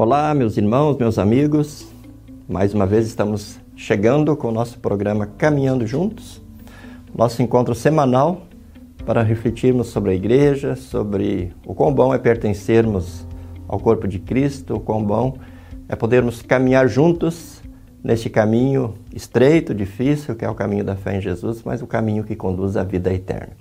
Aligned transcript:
Olá, 0.00 0.32
meus 0.32 0.56
irmãos, 0.56 0.96
meus 0.96 1.18
amigos. 1.18 1.88
Mais 2.48 2.72
uma 2.72 2.86
vez 2.86 3.04
estamos 3.04 3.58
chegando 3.74 4.36
com 4.36 4.46
o 4.46 4.52
nosso 4.52 4.78
programa 4.78 5.26
Caminhando 5.26 5.84
Juntos, 5.88 6.40
nosso 7.12 7.42
encontro 7.42 7.74
semanal 7.74 8.42
para 9.04 9.24
refletirmos 9.24 9.88
sobre 9.88 10.12
a 10.12 10.14
igreja, 10.14 10.76
sobre 10.76 11.52
o 11.66 11.74
quão 11.74 11.92
bom 11.92 12.14
é 12.14 12.18
pertencermos 12.18 13.26
ao 13.66 13.80
corpo 13.80 14.06
de 14.06 14.20
Cristo, 14.20 14.76
o 14.76 14.80
quão 14.80 15.02
bom 15.02 15.36
é 15.88 15.96
podermos 15.96 16.42
caminhar 16.42 16.86
juntos 16.86 17.60
neste 18.00 18.30
caminho 18.30 18.94
estreito, 19.12 19.74
difícil, 19.74 20.36
que 20.36 20.44
é 20.44 20.48
o 20.48 20.54
caminho 20.54 20.84
da 20.84 20.94
fé 20.94 21.16
em 21.16 21.20
Jesus, 21.20 21.64
mas 21.64 21.82
o 21.82 21.88
caminho 21.88 22.22
que 22.22 22.36
conduz 22.36 22.76
à 22.76 22.84
vida 22.84 23.12
eterna. 23.12 23.56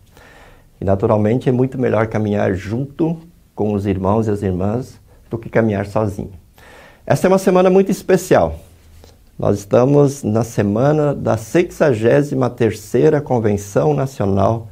E 0.79 0.85
naturalmente 0.85 1.49
é 1.49 1.51
muito 1.51 1.79
melhor 1.79 2.05
caminhar 2.05 2.53
junto 2.53 3.17
com 3.55 3.73
os 3.73 3.87
irmãos 3.87 4.27
e 4.27 4.29
as 4.29 4.43
irmãs 4.43 4.99
do 5.29 5.37
que 5.37 5.49
caminhar 5.49 5.85
sozinho. 5.85 6.31
Esta 7.05 7.27
é 7.27 7.29
uma 7.29 7.37
semana 7.37 7.69
muito 7.69 7.91
especial. 7.91 8.59
Nós 9.37 9.59
estamos 9.59 10.23
na 10.23 10.43
semana 10.43 11.13
da 11.13 11.35
63ª 11.35 13.21
Convenção 13.21 13.93
Nacional 13.93 14.67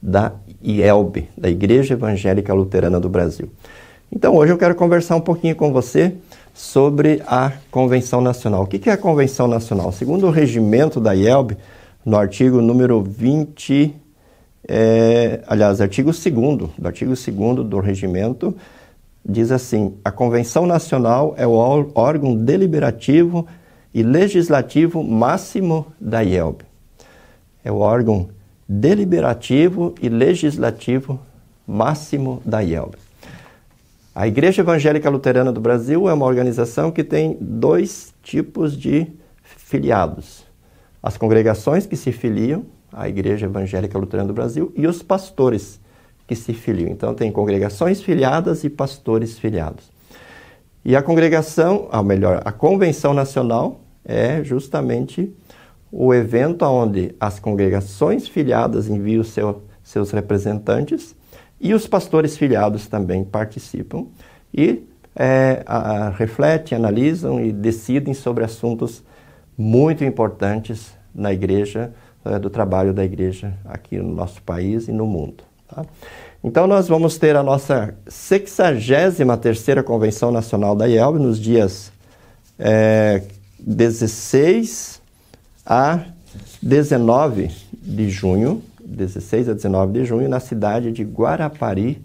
da 0.00 0.32
IELB, 0.62 1.28
da 1.36 1.50
Igreja 1.50 1.94
Evangélica 1.94 2.54
Luterana 2.54 2.98
do 2.98 3.08
Brasil. 3.08 3.50
Então 4.10 4.34
hoje 4.34 4.52
eu 4.52 4.58
quero 4.58 4.74
conversar 4.74 5.14
um 5.16 5.20
pouquinho 5.20 5.54
com 5.54 5.72
você 5.72 6.14
sobre 6.54 7.22
a 7.26 7.52
Convenção 7.70 8.20
Nacional. 8.20 8.62
O 8.62 8.66
que 8.66 8.88
é 8.88 8.92
a 8.94 8.96
Convenção 8.96 9.46
Nacional? 9.46 9.92
Segundo 9.92 10.26
o 10.26 10.30
regimento 10.30 10.98
da 10.98 11.12
IELB, 11.12 11.56
no 12.04 12.16
artigo 12.16 12.62
número 12.62 13.02
20, 13.02 13.94
é, 14.66 15.40
aliás, 15.46 15.80
artigo 15.80 16.10
2 16.10 16.24
do 16.78 16.86
artigo 16.86 17.12
2 17.14 17.66
do 17.68 17.78
regimento, 17.80 18.56
diz 19.24 19.50
assim: 19.50 19.96
a 20.04 20.10
Convenção 20.10 20.66
Nacional 20.66 21.34
é 21.36 21.46
o 21.46 21.52
órgão 21.94 22.36
deliberativo 22.36 23.46
e 23.92 24.02
legislativo 24.02 25.02
máximo 25.02 25.86
da 26.00 26.20
IELB. 26.20 26.62
É 27.64 27.72
o 27.72 27.78
órgão 27.78 28.28
deliberativo 28.68 29.94
e 30.00 30.08
legislativo 30.08 31.18
máximo 31.66 32.42
da 32.44 32.60
IELB. 32.60 32.96
A 34.14 34.26
Igreja 34.26 34.62
Evangélica 34.62 35.08
Luterana 35.08 35.52
do 35.52 35.60
Brasil 35.60 36.08
é 36.08 36.12
uma 36.12 36.26
organização 36.26 36.90
que 36.90 37.04
tem 37.04 37.36
dois 37.40 38.12
tipos 38.22 38.76
de 38.76 39.06
filiados: 39.42 40.44
as 41.02 41.16
congregações 41.16 41.86
que 41.86 41.96
se 41.96 42.12
filiam 42.12 42.64
à 42.92 43.08
Igreja 43.08 43.46
Evangélica 43.46 43.98
Luterana 43.98 44.28
do 44.28 44.34
Brasil 44.34 44.72
e 44.74 44.86
os 44.86 45.02
pastores 45.02 45.80
que 46.28 46.36
se 46.36 46.52
filiam. 46.52 46.90
Então, 46.90 47.14
tem 47.14 47.32
congregações 47.32 48.02
filiadas 48.02 48.62
e 48.62 48.68
pastores 48.70 49.38
filiados. 49.38 49.90
E 50.84 50.94
a 50.94 51.02
congregação, 51.02 51.88
ou 51.90 52.04
melhor, 52.04 52.42
a 52.44 52.52
convenção 52.52 53.12
nacional 53.12 53.80
é 54.04 54.44
justamente 54.44 55.34
o 55.90 56.14
evento 56.14 56.64
onde 56.66 57.14
as 57.18 57.40
congregações 57.40 58.28
filiadas 58.28 58.88
enviam 58.88 59.24
seu, 59.24 59.62
seus 59.82 60.10
representantes 60.10 61.16
e 61.58 61.72
os 61.72 61.86
pastores 61.86 62.36
filiados 62.36 62.86
também 62.86 63.24
participam 63.24 64.06
e 64.52 64.86
é, 65.16 65.62
a, 65.66 65.76
a, 65.78 66.10
refletem, 66.10 66.76
analisam 66.76 67.40
e 67.44 67.52
decidem 67.52 68.14
sobre 68.14 68.44
assuntos 68.44 69.02
muito 69.56 70.04
importantes 70.04 70.92
na 71.14 71.32
igreja, 71.32 71.92
é, 72.24 72.38
do 72.38 72.48
trabalho 72.48 72.92
da 72.92 73.04
igreja 73.04 73.54
aqui 73.64 73.98
no 73.98 74.14
nosso 74.14 74.42
país 74.42 74.88
e 74.88 74.92
no 74.92 75.06
mundo. 75.06 75.47
Tá? 75.68 75.84
Então, 76.42 76.66
nós 76.66 76.88
vamos 76.88 77.18
ter 77.18 77.36
a 77.36 77.42
nossa 77.42 77.94
63ª 78.08 79.82
Convenção 79.82 80.30
Nacional 80.30 80.74
da 80.74 80.86
IELB 80.88 81.18
nos 81.18 81.38
dias 81.38 81.92
é, 82.58 83.22
16 83.58 85.00
a 85.66 86.00
19 86.62 87.50
de 87.72 88.08
junho, 88.08 88.62
16 88.84 89.50
a 89.50 89.52
19 89.54 89.92
de 89.92 90.04
junho, 90.04 90.28
na 90.28 90.40
cidade 90.40 90.90
de 90.92 91.02
Guarapari, 91.02 92.02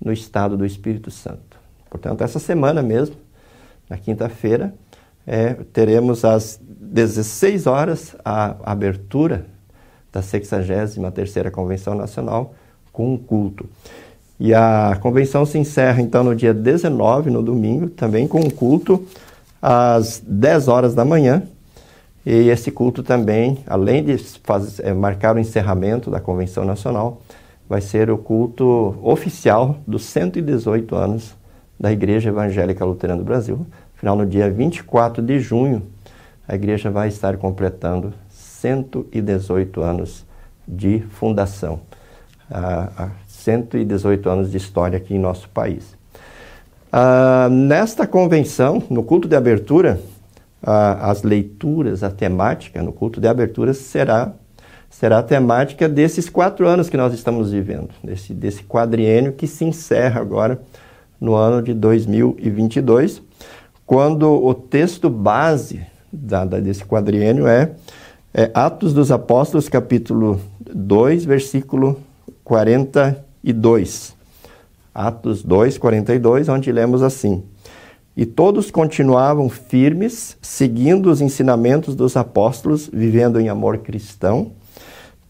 no 0.00 0.12
estado 0.12 0.56
do 0.56 0.66
Espírito 0.66 1.10
Santo. 1.10 1.58
Portanto, 1.90 2.22
essa 2.22 2.38
semana 2.38 2.82
mesmo, 2.82 3.16
na 3.88 3.96
quinta-feira, 3.96 4.74
é, 5.26 5.54
teremos 5.72 6.24
às 6.24 6.60
16 6.62 7.66
horas 7.66 8.16
a 8.24 8.56
abertura 8.64 9.46
da 10.12 10.20
63ª 10.20 11.50
Convenção 11.50 11.94
Nacional 11.94 12.54
com 12.98 13.14
um 13.14 13.16
culto. 13.16 13.64
E 14.40 14.52
a 14.52 14.98
convenção 15.00 15.46
se 15.46 15.56
encerra 15.56 16.02
então 16.02 16.24
no 16.24 16.34
dia 16.34 16.52
19, 16.52 17.30
no 17.30 17.40
domingo, 17.40 17.88
também 17.88 18.26
com 18.26 18.40
um 18.40 18.50
culto 18.50 19.06
às 19.62 20.20
10 20.26 20.66
horas 20.66 20.94
da 20.96 21.04
manhã. 21.04 21.44
E 22.26 22.48
esse 22.48 22.72
culto 22.72 23.04
também, 23.04 23.58
além 23.68 24.04
de 24.04 24.18
fazer, 24.18 24.84
é, 24.84 24.92
marcar 24.92 25.36
o 25.36 25.38
encerramento 25.38 26.10
da 26.10 26.18
Convenção 26.18 26.64
Nacional, 26.64 27.22
vai 27.68 27.80
ser 27.80 28.10
o 28.10 28.18
culto 28.18 28.96
oficial 29.00 29.76
dos 29.86 30.02
118 30.02 30.96
anos 30.96 31.36
da 31.78 31.92
Igreja 31.92 32.30
Evangélica 32.30 32.84
Luterana 32.84 33.20
do 33.20 33.24
Brasil. 33.24 33.64
Afinal, 33.96 34.16
no 34.16 34.26
dia 34.26 34.50
24 34.50 35.22
de 35.22 35.38
junho, 35.38 35.84
a 36.48 36.56
igreja 36.56 36.90
vai 36.90 37.06
estar 37.06 37.36
completando 37.36 38.12
118 38.28 39.82
anos 39.82 40.26
de 40.66 41.00
fundação 41.10 41.80
há 42.50 43.10
118 43.26 44.28
anos 44.28 44.50
de 44.50 44.56
história 44.56 44.96
aqui 44.96 45.14
em 45.14 45.18
nosso 45.18 45.48
país. 45.48 45.96
Ah, 46.90 47.48
nesta 47.50 48.06
convenção, 48.06 48.82
no 48.88 49.02
culto 49.02 49.28
de 49.28 49.36
abertura, 49.36 50.00
ah, 50.62 51.10
as 51.10 51.22
leituras, 51.22 52.02
a 52.02 52.10
temática 52.10 52.82
no 52.82 52.92
culto 52.92 53.20
de 53.20 53.28
abertura 53.28 53.74
será, 53.74 54.32
será 54.88 55.18
a 55.18 55.22
temática 55.22 55.88
desses 55.88 56.30
quatro 56.30 56.66
anos 56.66 56.88
que 56.88 56.96
nós 56.96 57.12
estamos 57.12 57.52
vivendo, 57.52 57.90
desse, 58.02 58.32
desse 58.32 58.62
quadriênio 58.62 59.32
que 59.32 59.46
se 59.46 59.64
encerra 59.64 60.20
agora 60.20 60.60
no 61.20 61.34
ano 61.34 61.62
de 61.62 61.74
2022, 61.74 63.20
quando 63.84 64.30
o 64.30 64.54
texto 64.54 65.10
base 65.10 65.80
da, 66.10 66.44
da, 66.44 66.58
desse 66.58 66.84
quadriênio 66.84 67.46
é, 67.46 67.72
é 68.32 68.50
Atos 68.54 68.94
dos 68.94 69.10
Apóstolos, 69.10 69.68
capítulo 69.68 70.40
2, 70.60 71.24
versículo 71.24 72.00
42. 72.48 74.16
Atos 74.94 75.42
2, 75.42 75.76
42, 75.76 76.48
onde 76.48 76.72
lemos 76.72 77.02
assim: 77.02 77.44
E 78.16 78.24
todos 78.24 78.70
continuavam 78.70 79.50
firmes, 79.50 80.36
seguindo 80.40 81.10
os 81.10 81.20
ensinamentos 81.20 81.94
dos 81.94 82.16
apóstolos, 82.16 82.88
vivendo 82.90 83.38
em 83.38 83.50
amor 83.50 83.78
cristão, 83.78 84.52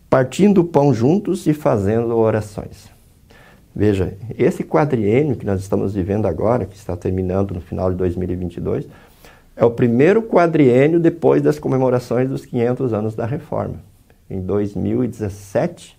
partindo 0.09 0.61
o 0.61 0.65
pão 0.65 0.95
juntos 0.95 1.47
e 1.49 1.53
fazendo 1.53 2.17
orações. 2.17 2.89
Veja, 3.75 4.17
esse 4.39 4.63
quadriênio 4.63 5.35
que 5.35 5.45
nós 5.45 5.61
estamos 5.61 5.95
vivendo 5.95 6.27
agora, 6.27 6.67
que 6.67 6.77
está 6.77 6.97
terminando 6.97 7.53
no 7.53 7.61
final 7.61 7.91
de 7.91 7.97
2022, 7.97 8.87
é 9.57 9.65
o 9.65 9.73
primeiro 9.73 10.23
quadriênio 10.23 11.01
depois 11.01 11.43
das 11.43 11.59
comemorações 11.59 12.29
dos 12.29 12.47
500 12.47 12.93
anos 12.93 13.15
da 13.17 13.27
Reforma. 13.27 13.83
Em 14.31 14.41
2017, 14.41 15.98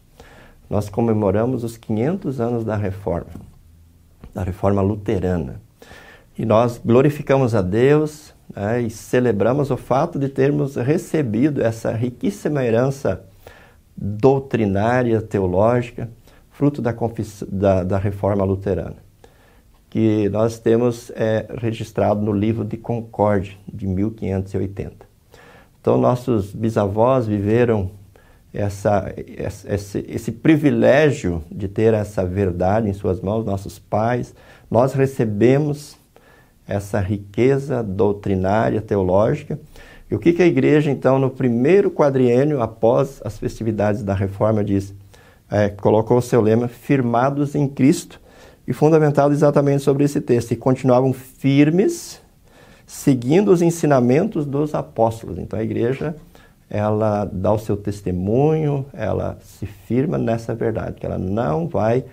nós 0.69 0.87
comemoramos 0.87 1.63
os 1.63 1.77
500 1.77 2.39
anos 2.39 2.63
da 2.63 2.75
reforma, 2.75 3.41
da 4.33 4.43
reforma 4.43 4.81
luterana. 4.81 5.59
E 6.37 6.45
nós 6.45 6.79
glorificamos 6.83 7.55
a 7.55 7.61
Deus 7.61 8.33
né, 8.55 8.81
e 8.81 8.89
celebramos 8.89 9.71
o 9.71 9.77
fato 9.77 10.19
de 10.19 10.29
termos 10.29 10.75
recebido 10.75 11.61
essa 11.61 11.91
riquíssima 11.91 12.63
herança 12.63 13.25
doutrinária, 13.97 15.21
teológica, 15.21 16.09
fruto 16.51 16.81
da, 16.81 16.93
da, 17.47 17.83
da 17.83 17.97
reforma 17.97 18.45
luterana, 18.45 18.97
que 19.89 20.29
nós 20.29 20.59
temos 20.59 21.11
é, 21.15 21.47
registrado 21.57 22.21
no 22.21 22.31
livro 22.31 22.63
de 22.63 22.77
Concórdia, 22.77 23.57
de 23.67 23.87
1580. 23.87 25.07
Então, 25.81 25.97
nossos 25.97 26.53
bisavós 26.53 27.25
viveram 27.25 27.91
essa, 28.53 29.13
esse, 29.67 30.05
esse 30.07 30.31
privilégio 30.31 31.43
de 31.51 31.67
ter 31.67 31.93
essa 31.93 32.25
verdade 32.25 32.89
em 32.89 32.93
suas 32.93 33.21
mãos, 33.21 33.45
nossos 33.45 33.77
pais, 33.77 34.33
nós 34.69 34.93
recebemos 34.93 35.97
essa 36.67 36.99
riqueza 36.99 37.83
doutrinária, 37.83 38.81
teológica. 38.81 39.59
E 40.09 40.15
o 40.15 40.19
que, 40.19 40.33
que 40.33 40.41
a 40.41 40.47
igreja, 40.47 40.89
então, 40.89 41.19
no 41.19 41.29
primeiro 41.29 41.91
quadriênio, 41.91 42.61
após 42.61 43.21
as 43.23 43.37
festividades 43.37 44.03
da 44.03 44.13
reforma, 44.13 44.63
diz? 44.63 44.93
É, 45.51 45.69
colocou 45.69 46.17
o 46.17 46.21
seu 46.21 46.41
lema, 46.41 46.67
firmados 46.67 47.55
em 47.55 47.67
Cristo, 47.67 48.19
e 48.67 48.73
fundamentado 48.73 49.33
exatamente 49.33 49.83
sobre 49.83 50.03
esse 50.03 50.21
texto. 50.21 50.51
E 50.51 50.55
continuavam 50.55 51.11
firmes, 51.11 52.21
seguindo 52.85 53.51
os 53.51 53.63
ensinamentos 53.63 54.45
dos 54.45 54.75
apóstolos. 54.75 55.39
Então 55.39 55.59
a 55.59 55.63
igreja 55.63 56.15
ela 56.69 57.25
dá 57.25 57.51
o 57.51 57.57
seu 57.57 57.75
testemunho, 57.75 58.85
ela 58.93 59.37
se 59.41 59.65
firma 59.65 60.17
nessa 60.17 60.53
verdade, 60.53 60.99
que 60.99 61.05
ela 61.05 61.17
não 61.17 61.67
vai 61.67 62.05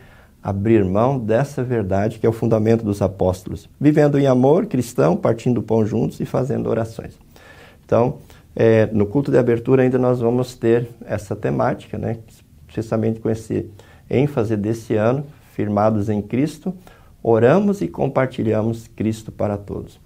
abrir 0.43 0.85
mão 0.85 1.19
dessa 1.19 1.63
verdade 1.63 2.19
que 2.19 2.27
é 2.27 2.29
o 2.29 2.33
fundamento 2.33 2.85
dos 2.85 3.03
apóstolos, 3.03 3.69
vivendo 3.81 4.19
em 4.19 4.27
amor 4.27 4.67
cristão, 4.67 5.17
partindo 5.17 5.59
o 5.59 5.63
pão 5.63 5.85
juntos 5.85 6.21
e 6.21 6.25
fazendo 6.25 6.71
orações. 6.71 7.19
Então, 7.85 8.19
é, 8.55 8.87
no 8.87 9.07
culto 9.07 9.31
de 9.31 9.39
abertura 9.39 9.83
ainda 9.83 9.99
nós 9.99 10.21
vamos 10.21 10.55
ter 10.55 10.89
essa 11.05 11.37
temática, 11.37 11.99
né? 11.99 12.19
precisamente 12.67 13.21
com 13.21 13.29
esse 13.29 13.69
ênfase 14.09 14.57
desse 14.57 14.95
ano, 14.95 15.27
firmados 15.53 16.09
em 16.09 16.23
Cristo, 16.23 16.75
oramos 17.23 17.81
e 17.81 17.89
compartilhamos 17.89 18.87
Cristo 18.89 19.33
para 19.33 19.57
todos. 19.57 19.99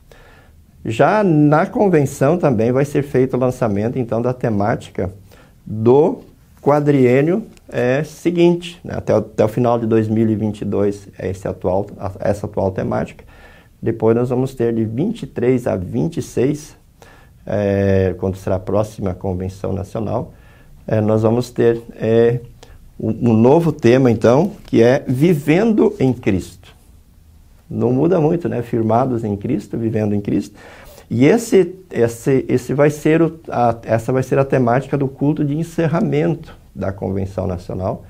Já 0.84 1.22
na 1.22 1.66
convenção 1.66 2.38
também 2.38 2.72
vai 2.72 2.84
ser 2.84 3.02
feito 3.02 3.36
o 3.36 3.40
lançamento 3.40 3.98
então 3.98 4.22
da 4.22 4.32
temática 4.32 5.12
do 5.64 6.20
quadriênio 6.60 7.46
é 7.68 8.02
seguinte, 8.02 8.80
né? 8.84 8.94
até, 8.96 9.14
o, 9.14 9.18
até 9.18 9.44
o 9.44 9.48
final 9.48 9.78
de 9.78 9.86
2022 9.86 11.08
é 11.18 11.30
esse 11.30 11.46
atual, 11.46 11.86
essa 12.18 12.46
atual 12.46 12.70
temática. 12.70 13.24
Depois 13.80 14.14
nós 14.16 14.28
vamos 14.28 14.54
ter 14.54 14.74
de 14.74 14.84
23 14.84 15.66
a 15.66 15.76
26, 15.76 16.76
é, 17.46 18.14
quando 18.18 18.36
será 18.36 18.56
a 18.56 18.60
próxima 18.60 19.14
convenção 19.14 19.72
nacional, 19.72 20.34
é, 20.86 21.00
nós 21.00 21.22
vamos 21.22 21.50
ter 21.50 21.80
é, 21.96 22.40
um, 22.98 23.30
um 23.30 23.32
novo 23.32 23.72
tema 23.72 24.10
então, 24.10 24.52
que 24.66 24.82
é 24.82 25.02
Vivendo 25.06 25.94
em 25.98 26.12
Cristo. 26.12 26.79
Não 27.70 27.92
muda 27.92 28.20
muito, 28.20 28.48
né? 28.48 28.62
Firmados 28.62 29.22
em 29.22 29.36
Cristo, 29.36 29.78
vivendo 29.78 30.14
em 30.14 30.20
Cristo. 30.20 30.58
E 31.08 31.24
esse, 31.24 31.76
esse, 31.90 32.44
esse 32.48 32.74
vai 32.74 32.90
ser 32.90 33.22
o, 33.22 33.38
a, 33.48 33.76
essa 33.84 34.12
vai 34.12 34.22
ser 34.22 34.38
a 34.38 34.44
temática 34.44 34.98
do 34.98 35.08
culto 35.08 35.44
de 35.44 35.56
encerramento 35.56 36.56
da 36.74 36.92
Convenção 36.92 37.46
Nacional, 37.46 38.04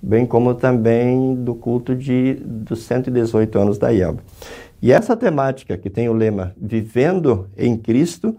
bem 0.00 0.26
como 0.26 0.54
também 0.54 1.34
do 1.34 1.54
culto 1.54 1.94
de, 1.94 2.34
dos 2.34 2.82
118 2.82 3.58
anos 3.58 3.78
da 3.78 3.90
IELB. 3.90 4.20
E 4.80 4.92
essa 4.92 5.16
temática, 5.16 5.78
que 5.78 5.88
tem 5.88 6.08
o 6.08 6.12
lema 6.12 6.54
Vivendo 6.60 7.48
em 7.56 7.76
Cristo, 7.76 8.36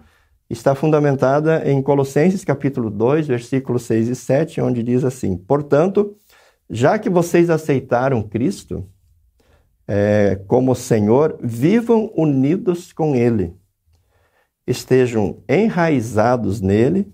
está 0.48 0.76
fundamentada 0.76 1.68
em 1.70 1.82
Colossenses 1.82 2.46
capítulo 2.46 2.90
2, 2.92 3.28
versículos 3.28 3.84
6 3.84 4.10
e 4.10 4.16
7, 4.16 4.62
onde 4.62 4.84
diz 4.84 5.04
assim: 5.04 5.36
Portanto, 5.36 6.16
já 6.70 7.00
que 7.00 7.10
vocês 7.10 7.50
aceitaram 7.50 8.22
Cristo 8.22 8.86
é, 9.88 10.40
como 10.48 10.76
Senhor, 10.76 11.38
vivam 11.42 12.12
unidos 12.16 12.92
com 12.92 13.16
Ele 13.16 13.56
estejam 14.68 15.44
enraizados 15.48 16.60
nele, 16.62 17.14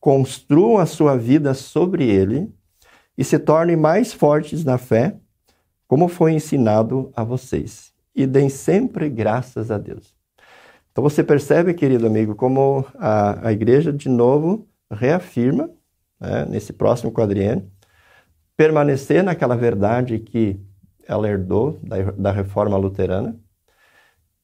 construam 0.00 0.78
a 0.78 0.86
sua 0.86 1.16
vida 1.16 1.54
sobre 1.54 2.08
ele 2.08 2.52
e 3.16 3.22
se 3.22 3.38
tornem 3.38 3.76
mais 3.76 4.12
fortes 4.12 4.64
na 4.64 4.78
fé, 4.78 5.16
como 5.86 6.08
foi 6.08 6.32
ensinado 6.32 7.12
a 7.14 7.22
vocês. 7.22 7.92
E 8.14 8.26
deem 8.26 8.48
sempre 8.48 9.08
graças 9.08 9.70
a 9.70 9.78
Deus. 9.78 10.14
Então 10.90 11.02
você 11.02 11.22
percebe, 11.22 11.72
querido 11.72 12.06
amigo, 12.06 12.34
como 12.34 12.84
a, 12.98 13.48
a 13.48 13.52
igreja 13.52 13.92
de 13.92 14.08
novo 14.08 14.66
reafirma, 14.90 15.70
né, 16.20 16.44
nesse 16.46 16.72
próximo 16.72 17.12
quadriênio, 17.12 17.70
permanecer 18.56 19.22
naquela 19.22 19.56
verdade 19.56 20.18
que 20.18 20.60
ela 21.06 21.28
herdou 21.28 21.78
da, 21.82 22.02
da 22.12 22.32
reforma 22.32 22.76
luterana 22.76 23.36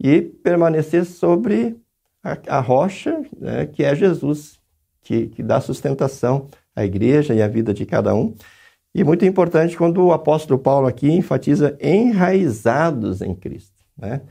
e 0.01 0.21
permanecer 0.23 1.05
sobre 1.05 1.77
a, 2.23 2.59
a 2.59 2.61
rocha 2.61 3.23
né, 3.37 3.67
que 3.67 3.83
é 3.83 3.95
Jesus, 3.95 4.59
que, 5.03 5.27
que 5.29 5.43
dá 5.43 5.61
sustentação 5.61 6.49
à 6.75 6.85
igreja 6.85 7.35
e 7.35 7.43
à 7.43 7.49
vida 7.49 7.73
de 7.73 7.85
cada 7.85 8.15
um. 8.15 8.35
E 8.95 9.05
muito 9.05 9.25
importante 9.25 9.77
quando 9.77 10.05
o 10.05 10.13
apóstolo 10.13 10.59
Paulo 10.59 10.87
aqui 10.87 11.11
enfatiza 11.11 11.77
enraizados 11.81 13.21
em 13.23 13.35
Cristo. 13.35 13.85
Né? 13.97 14.23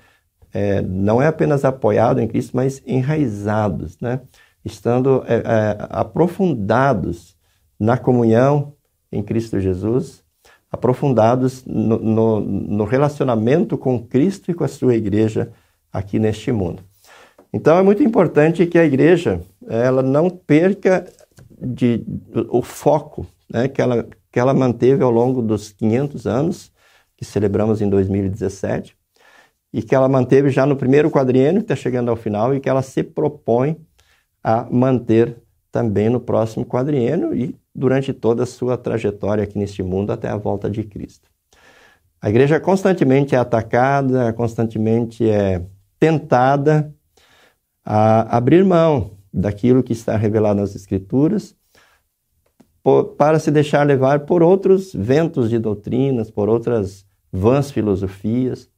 É, 0.53 0.81
não 0.81 1.21
é 1.21 1.27
apenas 1.27 1.63
apoiado 1.65 2.19
em 2.19 2.27
Cristo, 2.27 2.56
mas 2.56 2.81
enraizados, 2.85 4.00
né? 4.00 4.21
estando 4.63 5.23
é, 5.27 5.35
é, 5.35 5.77
aprofundados 5.89 7.35
na 7.80 7.97
comunhão 7.97 8.73
em 9.12 9.23
Cristo 9.23 9.59
Jesus, 9.59 10.23
aprofundados 10.71 11.65
no, 11.65 11.97
no, 11.97 12.39
no 12.39 12.83
relacionamento 12.83 13.77
com 13.77 14.03
Cristo 14.03 14.51
e 14.51 14.53
com 14.53 14.63
a 14.63 14.67
sua 14.67 14.95
igreja 14.95 15.51
aqui 15.91 16.19
neste 16.19 16.51
mundo. 16.51 16.83
Então 17.53 17.77
é 17.77 17.81
muito 17.81 18.03
importante 18.03 18.65
que 18.65 18.77
a 18.77 18.85
igreja 18.85 19.41
ela 19.67 20.03
não 20.03 20.29
perca 20.29 21.07
de, 21.59 22.03
o 22.49 22.61
foco 22.61 23.25
né, 23.49 23.67
que, 23.67 23.81
ela, 23.81 24.07
que 24.31 24.39
ela 24.39 24.53
manteve 24.53 25.03
ao 25.03 25.11
longo 25.11 25.41
dos 25.41 25.71
500 25.71 26.27
anos, 26.27 26.71
que 27.15 27.25
celebramos 27.25 27.81
em 27.81 27.89
2017, 27.89 28.95
e 29.73 29.81
que 29.81 29.95
ela 29.95 30.07
manteve 30.07 30.49
já 30.49 30.65
no 30.65 30.75
primeiro 30.75 31.09
quadriênio, 31.09 31.61
que 31.61 31.71
está 31.71 31.75
chegando 31.75 32.09
ao 32.09 32.15
final, 32.15 32.53
e 32.53 32.59
que 32.59 32.69
ela 32.69 32.81
se 32.81 33.03
propõe 33.03 33.77
a 34.43 34.67
manter 34.69 35.37
também 35.71 36.09
no 36.09 36.19
próximo 36.19 36.65
quadriênio 36.65 37.35
e 37.35 37.55
durante 37.73 38.13
toda 38.13 38.43
a 38.43 38.47
sua 38.47 38.77
trajetória 38.77 39.43
aqui 39.43 39.57
neste 39.57 39.83
mundo 39.83 40.11
até 40.11 40.29
a 40.29 40.37
volta 40.37 40.69
de 40.69 40.83
Cristo. 40.83 41.29
A 42.21 42.29
igreja 42.29 42.59
constantemente 42.59 43.35
é 43.35 43.37
atacada, 43.37 44.33
constantemente 44.33 45.29
é 45.29 45.63
tentada 45.99 46.93
a 47.85 48.37
abrir 48.37 48.65
mão 48.65 49.11
daquilo 49.31 49.83
que 49.83 49.93
está 49.93 50.17
revelado 50.17 50.59
nas 50.59 50.75
Escrituras 50.75 51.55
para 53.17 53.37
se 53.37 53.51
deixar 53.51 53.85
levar 53.85 54.21
por 54.21 54.41
outros 54.41 54.93
ventos 54.93 55.49
de 55.49 55.59
doutrinas, 55.59 56.31
por 56.31 56.47
outras 56.47 57.05
vãs 57.31 57.69
filosofias. 57.69 58.69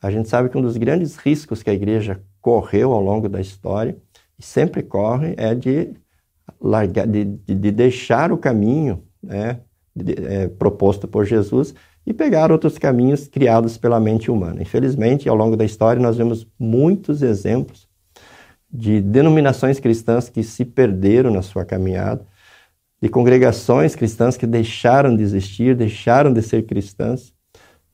A 0.00 0.10
gente 0.10 0.28
sabe 0.28 0.48
que 0.48 0.56
um 0.56 0.62
dos 0.62 0.76
grandes 0.76 1.16
riscos 1.16 1.62
que 1.62 1.70
a 1.70 1.74
igreja 1.74 2.22
correu 2.40 2.92
ao 2.92 3.02
longo 3.02 3.28
da 3.28 3.40
história, 3.40 3.96
e 4.38 4.42
sempre 4.42 4.82
corre, 4.82 5.34
é 5.36 5.54
de, 5.54 5.92
largar, 6.60 7.06
de, 7.06 7.24
de, 7.24 7.54
de 7.54 7.70
deixar 7.70 8.32
o 8.32 8.38
caminho 8.38 9.02
né, 9.22 9.60
de, 9.94 10.14
é, 10.24 10.48
proposto 10.48 11.06
por 11.06 11.24
Jesus 11.24 11.74
e 12.06 12.14
pegar 12.14 12.50
outros 12.50 12.78
caminhos 12.78 13.28
criados 13.28 13.76
pela 13.76 14.00
mente 14.00 14.30
humana. 14.30 14.62
Infelizmente, 14.62 15.28
ao 15.28 15.36
longo 15.36 15.56
da 15.56 15.64
história, 15.64 16.00
nós 16.00 16.16
vemos 16.16 16.46
muitos 16.58 17.22
exemplos 17.22 17.86
de 18.70 19.00
denominações 19.00 19.78
cristãs 19.80 20.28
que 20.28 20.42
se 20.42 20.64
perderam 20.64 21.30
na 21.30 21.42
sua 21.42 21.64
caminhada, 21.64 22.24
de 23.00 23.08
congregações 23.08 23.94
cristãs 23.94 24.36
que 24.36 24.46
deixaram 24.46 25.16
de 25.16 25.22
existir, 25.22 25.74
deixaram 25.76 26.32
de 26.32 26.42
ser 26.42 26.66
cristãs 26.66 27.32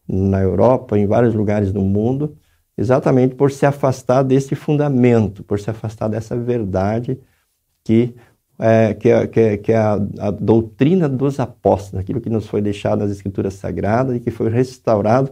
na 0.09 0.41
Europa, 0.41 0.99
em 0.99 1.07
vários 1.07 1.35
lugares 1.35 1.73
do 1.73 1.83
mundo, 1.83 2.37
exatamente 2.77 3.35
por 3.35 3.51
se 3.51 3.67
afastar 3.67 4.23
desse 4.23 4.55
fundamento, 4.55 5.43
por 5.45 5.61
se 5.61 5.71
afastar 5.71 6.09
dessa 6.09 6.37
verdade 6.37 7.19
que 7.85 8.15
é, 8.59 8.95
que 8.95 9.09
é, 9.09 9.27
que 9.27 9.41
é, 9.41 9.57
que 9.57 9.73
é 9.73 9.77
a, 9.77 9.95
a, 10.19 10.31
doutrina 10.31 11.09
dos 11.09 11.41
apóstolos, 11.41 12.01
aquilo 12.01 12.21
que 12.21 12.31
nos 12.31 12.47
foi 12.47 12.61
deixado 12.61 13.01
nas 13.01 13.11
Escrituras 13.11 13.55
Sagradas 13.55 14.17
e 14.17 14.21
que 14.21 14.31
foi 14.31 14.49
restaurado 14.49 15.31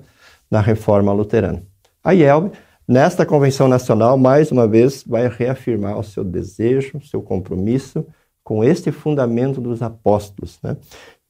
na 0.51 0.61
Reforma 0.61 1.13
Luterana. 1.13 1.63
A 2.03 2.13
IELB 2.13 2.53
Nesta 2.87 3.25
convenção 3.25 3.69
nacional, 3.69 4.19
mais 4.19 4.51
uma 4.51 4.67
vez, 4.67 5.05
vai 5.07 5.29
reafirmar 5.29 5.99
o 5.99 6.03
seu 6.03 6.25
desejo, 6.25 6.99
o 6.99 7.01
seu 7.01 7.23
compromisso 7.23 8.05
com 8.43 8.65
este 8.65 8.91
fundamento 8.91 9.61
dos 9.61 9.81
apóstolos, 9.83 10.59
né? 10.63 10.77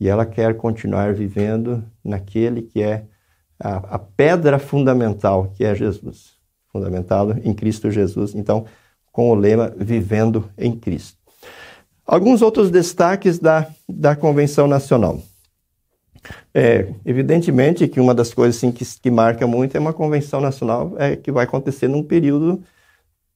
E 0.01 0.09
ela 0.09 0.25
quer 0.25 0.57
continuar 0.57 1.13
vivendo 1.13 1.85
naquele 2.03 2.63
que 2.63 2.83
é 2.83 3.05
a, 3.61 3.77
a 3.95 3.99
pedra 3.99 4.59
fundamental, 4.59 5.53
que 5.55 5.63
é 5.63 5.75
Jesus, 5.75 6.33
fundamentado 6.73 7.39
em 7.45 7.53
Cristo 7.53 7.91
Jesus. 7.91 8.35
Então, 8.35 8.65
com 9.13 9.31
o 9.31 9.35
lema 9.35 9.73
Vivendo 9.77 10.49
em 10.57 10.75
Cristo. 10.75 11.22
Alguns 12.07 12.43
outros 12.43 12.71
destaques 12.71 13.39
da, 13.39 13.67
da 13.89 14.17
Convenção 14.17 14.67
Nacional. 14.67 15.21
É, 16.55 16.93
evidentemente 17.05 17.89
que 17.89 18.01
uma 18.01 18.15
das 18.15 18.33
coisas 18.33 18.57
assim, 18.57 18.71
que, 18.71 18.85
que 18.85 19.11
marca 19.11 19.47
muito 19.47 19.77
é 19.77 19.81
uma 19.81 19.93
convenção 19.93 20.41
nacional 20.41 20.95
é, 20.99 21.17
que 21.17 21.33
vai 21.33 21.45
acontecer 21.45 21.89
num 21.89 22.03
período 22.03 22.63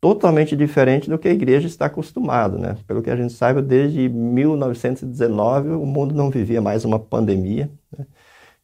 totalmente 0.00 0.54
diferente 0.54 1.08
do 1.08 1.18
que 1.18 1.28
a 1.28 1.32
igreja 1.32 1.66
está 1.66 1.86
acostumada. 1.86 2.58
Né? 2.58 2.76
Pelo 2.86 3.02
que 3.02 3.10
a 3.10 3.16
gente 3.16 3.32
sabe, 3.32 3.62
desde 3.62 4.08
1919 4.08 5.70
o 5.70 5.86
mundo 5.86 6.14
não 6.14 6.30
vivia 6.30 6.60
mais 6.60 6.84
uma 6.84 6.98
pandemia. 6.98 7.70
Né? 7.96 8.06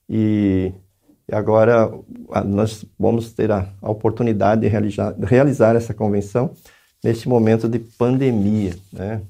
E, 0.09 0.73
e, 1.29 1.35
agora 1.35 1.91
nós 2.45 2.85
vamos 2.99 3.33
ter 3.33 3.51
a, 3.51 3.69
a 3.81 3.91
oportunidade 3.91 4.61
de 4.61 4.69
realizar, 4.69 5.15
realizar, 5.19 5.75
essa 5.75 5.95
convenção 5.95 6.53
neste 7.03 7.29
momento 7.29 7.69
de 7.69 7.79
pandemia. 7.79 8.77
Né? 8.93 9.23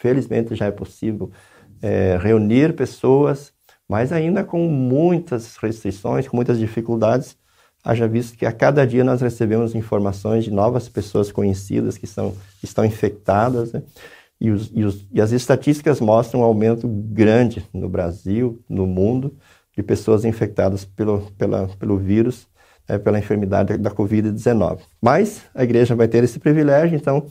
Felizmente 0.00 0.56
já 0.56 0.66
é 0.66 0.70
possível 0.72 1.30
é, 1.80 2.18
reunir 2.20 2.74
pessoas 2.74 3.52
mas 3.90 4.12
ainda 4.12 4.44
com 4.44 4.68
muitas 4.68 5.56
restrições, 5.56 6.28
com 6.28 6.36
muitas 6.36 6.60
dificuldades, 6.60 7.36
haja 7.82 8.06
visto 8.06 8.38
que 8.38 8.46
a 8.46 8.52
cada 8.52 8.86
dia 8.86 9.02
nós 9.02 9.20
recebemos 9.20 9.74
informações 9.74 10.44
de 10.44 10.52
novas 10.52 10.88
pessoas 10.88 11.32
conhecidas 11.32 11.98
que, 11.98 12.06
são, 12.06 12.36
estão 12.62 12.84
infectadas, 12.84 13.72
né? 13.72 13.82
e, 14.40 14.52
os, 14.52 14.70
e, 14.72 14.84
os, 14.84 15.04
e, 15.12 15.20
as 15.20 15.32
estatísticas 15.32 16.00
mostram 16.00 16.42
um 16.42 16.44
aumento 16.44 16.86
grande 16.86 17.66
no 17.74 17.88
Brasil, 17.88 18.62
no 18.68 18.86
mundo, 18.86 19.36
de 19.76 19.82
pessoas 19.82 20.24
infectadas 20.24 20.84
pelo, 20.84 21.22
pela, 21.36 21.66
pelo 21.76 21.98
vírus, 21.98 22.46
é, 22.86 22.96
pela 22.96 23.18
enfermidade 23.18 23.76
da 23.76 23.90
Covid-19. 23.90 24.82
Mas 25.02 25.42
a 25.52 25.64
igreja 25.64 25.96
vai 25.96 26.06
ter 26.06 26.22
esse 26.22 26.38
privilégio, 26.38 26.94
então 26.94 27.26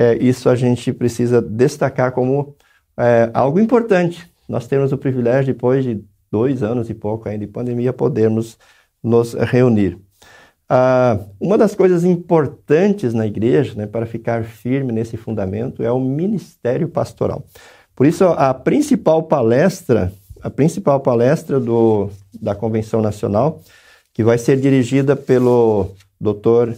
é, 0.00 0.16
isso 0.18 0.48
a 0.48 0.56
gente 0.56 0.94
precisa 0.94 1.42
destacar 1.42 2.12
como 2.12 2.56
é, 2.96 3.30
algo 3.34 3.60
importante. 3.60 4.26
Nós 4.48 4.66
temos 4.66 4.92
o 4.92 4.98
privilégio, 4.98 5.52
depois 5.52 5.84
de 5.84 6.02
dois 6.32 6.62
anos 6.62 6.88
e 6.88 6.94
pouco 6.94 7.28
ainda 7.28 7.44
de 7.44 7.52
pandemia, 7.52 7.92
podermos 7.92 8.56
nos 9.02 9.34
reunir. 9.34 9.98
Ah, 10.66 11.18
uma 11.38 11.58
das 11.58 11.74
coisas 11.74 12.02
importantes 12.02 13.12
na 13.12 13.26
igreja, 13.26 13.74
né, 13.74 13.86
para 13.86 14.06
ficar 14.06 14.42
firme 14.44 14.90
nesse 14.90 15.18
fundamento, 15.18 15.82
é 15.82 15.92
o 15.92 16.00
ministério 16.00 16.88
pastoral. 16.88 17.44
Por 17.94 18.06
isso, 18.06 18.24
a 18.24 18.54
principal 18.54 19.24
palestra, 19.24 20.10
a 20.40 20.48
principal 20.48 21.00
palestra 21.00 21.60
do, 21.60 22.08
da 22.40 22.54
Convenção 22.54 23.02
Nacional, 23.02 23.60
que 24.14 24.24
vai 24.24 24.38
ser 24.38 24.58
dirigida 24.58 25.14
pelo 25.14 25.90
Dr. 26.18 26.72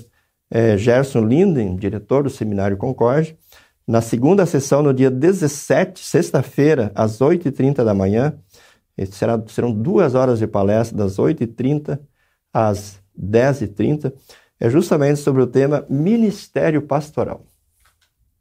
Eh, 0.54 0.76
Gerson 0.76 1.24
Linden, 1.24 1.76
diretor 1.76 2.24
do 2.24 2.28
Seminário 2.28 2.76
Concorde, 2.76 3.38
na 3.86 4.02
segunda 4.02 4.44
sessão, 4.44 4.82
no 4.82 4.92
dia 4.92 5.10
17, 5.10 6.04
sexta-feira, 6.04 6.92
às 6.94 7.20
8h30 7.22 7.82
da 7.82 7.94
manhã. 7.94 8.38
Será, 9.10 9.42
serão 9.48 9.72
duas 9.72 10.14
horas 10.14 10.38
de 10.38 10.46
palestra, 10.46 10.98
das 10.98 11.16
8h30 11.18 11.98
às 12.52 13.00
10h30, 13.18 14.12
é 14.60 14.68
justamente 14.68 15.20
sobre 15.20 15.40
o 15.42 15.46
tema 15.46 15.86
Ministério 15.88 16.82
Pastoral. 16.82 17.46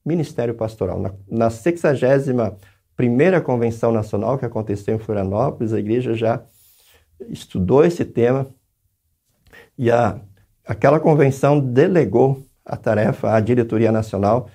Ministério 0.06 0.54
Pastoral. 0.54 1.00
Na, 1.00 1.14
na 1.30 1.50
61 1.50 3.42
Convenção 3.42 3.94
Nacional 3.94 4.38
que 4.38 4.46
aconteceu 4.46 4.96
em 4.96 5.00
Florianópolis, 5.00 5.72
a 5.72 5.80
igreja 5.80 6.14
já 6.14 6.44
estudou 7.30 7.86
esse 7.86 8.04
tema 8.04 8.54
e 9.78 9.90
a, 9.90 10.20
aquela 10.72 11.00
convenção 11.00 11.60
delegou 11.60 12.44
a 12.66 12.76
tarefa 12.76 13.34
à 13.34 13.40
diretoria 13.40 13.92
nacional 13.92 14.50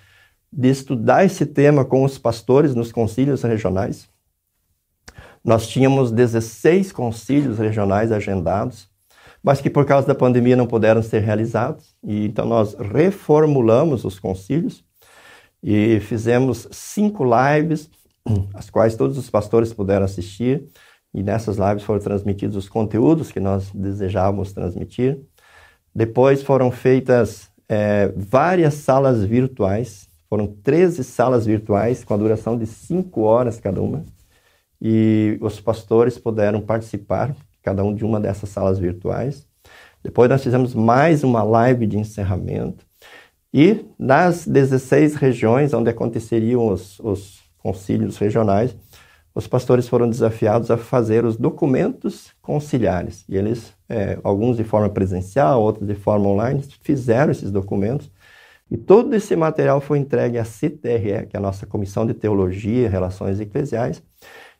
de 0.52 0.68
estudar 0.68 1.24
esse 1.24 1.44
tema 1.44 1.84
com 1.84 2.04
os 2.04 2.18
pastores 2.18 2.74
nos 2.74 2.90
concílios 2.90 3.42
regionais. 3.42 4.08
Nós 5.44 5.66
tínhamos 5.68 6.10
16 6.10 6.92
concílios 6.92 7.58
regionais 7.58 8.10
agendados 8.12 8.88
mas 9.46 9.60
que 9.60 9.70
por 9.70 9.86
causa 9.86 10.08
da 10.08 10.14
pandemia 10.14 10.56
não 10.56 10.66
puderam 10.66 11.00
ser 11.00 11.20
realizados. 11.20 11.94
E 12.02 12.26
então 12.26 12.44
nós 12.44 12.74
reformulamos 12.74 14.04
os 14.04 14.18
concílios 14.18 14.84
e 15.62 16.00
fizemos 16.00 16.66
cinco 16.72 17.24
lives, 17.24 17.88
as 18.54 18.68
quais 18.68 18.96
todos 18.96 19.16
os 19.16 19.30
pastores 19.30 19.72
puderam 19.72 20.04
assistir. 20.04 20.64
E 21.14 21.22
nessas 21.22 21.58
lives 21.58 21.84
foram 21.84 22.00
transmitidos 22.00 22.56
os 22.56 22.68
conteúdos 22.68 23.30
que 23.30 23.38
nós 23.38 23.70
desejávamos 23.72 24.52
transmitir. 24.52 25.20
Depois 25.96 26.42
foram 26.42 26.70
feitas 26.70 27.50
é, 27.66 28.12
várias 28.14 28.74
salas 28.74 29.24
virtuais, 29.24 30.06
foram 30.28 30.46
13 30.46 31.02
salas 31.02 31.46
virtuais 31.46 32.04
com 32.04 32.12
a 32.12 32.18
duração 32.18 32.58
de 32.58 32.66
cinco 32.66 33.22
horas 33.22 33.58
cada 33.58 33.80
uma. 33.80 34.04
E 34.78 35.38
os 35.40 35.58
pastores 35.58 36.18
puderam 36.18 36.60
participar 36.60 37.34
cada 37.62 37.82
um 37.82 37.94
de 37.94 38.04
uma 38.04 38.20
dessas 38.20 38.50
salas 38.50 38.78
virtuais. 38.78 39.46
Depois 40.02 40.28
nós 40.28 40.44
fizemos 40.44 40.74
mais 40.74 41.24
uma 41.24 41.42
live 41.42 41.86
de 41.86 41.96
encerramento. 41.96 42.84
E 43.50 43.86
nas 43.98 44.46
16 44.46 45.14
regiões 45.14 45.72
onde 45.72 45.88
aconteceriam 45.88 46.68
os, 46.68 47.00
os 47.00 47.40
concílios 47.56 48.18
regionais, 48.18 48.76
os 49.36 49.46
pastores 49.46 49.86
foram 49.86 50.08
desafiados 50.08 50.70
a 50.70 50.78
fazer 50.78 51.26
os 51.26 51.36
documentos 51.36 52.32
conciliares. 52.40 53.22
E 53.28 53.36
eles, 53.36 53.74
é, 53.86 54.18
alguns 54.24 54.56
de 54.56 54.64
forma 54.64 54.88
presencial, 54.88 55.62
outros 55.62 55.86
de 55.86 55.94
forma 55.94 56.26
online, 56.26 56.64
fizeram 56.80 57.30
esses 57.30 57.50
documentos. 57.50 58.10
E 58.70 58.78
todo 58.78 59.14
esse 59.14 59.36
material 59.36 59.78
foi 59.78 59.98
entregue 59.98 60.38
à 60.38 60.42
CTRE, 60.42 61.26
que 61.28 61.36
é 61.36 61.38
a 61.38 61.40
nossa 61.40 61.66
Comissão 61.66 62.06
de 62.06 62.14
Teologia 62.14 62.86
e 62.86 62.88
Relações 62.88 63.38
Eclesiais, 63.38 64.02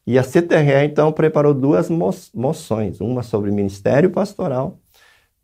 e 0.06 0.18
a 0.18 0.23
CTRE, 0.23 0.85
então, 0.85 1.11
preparou 1.11 1.54
duas 1.54 1.88
moções, 1.88 3.00
uma 3.00 3.23
sobre 3.23 3.50
ministério 3.50 4.11
pastoral 4.11 4.78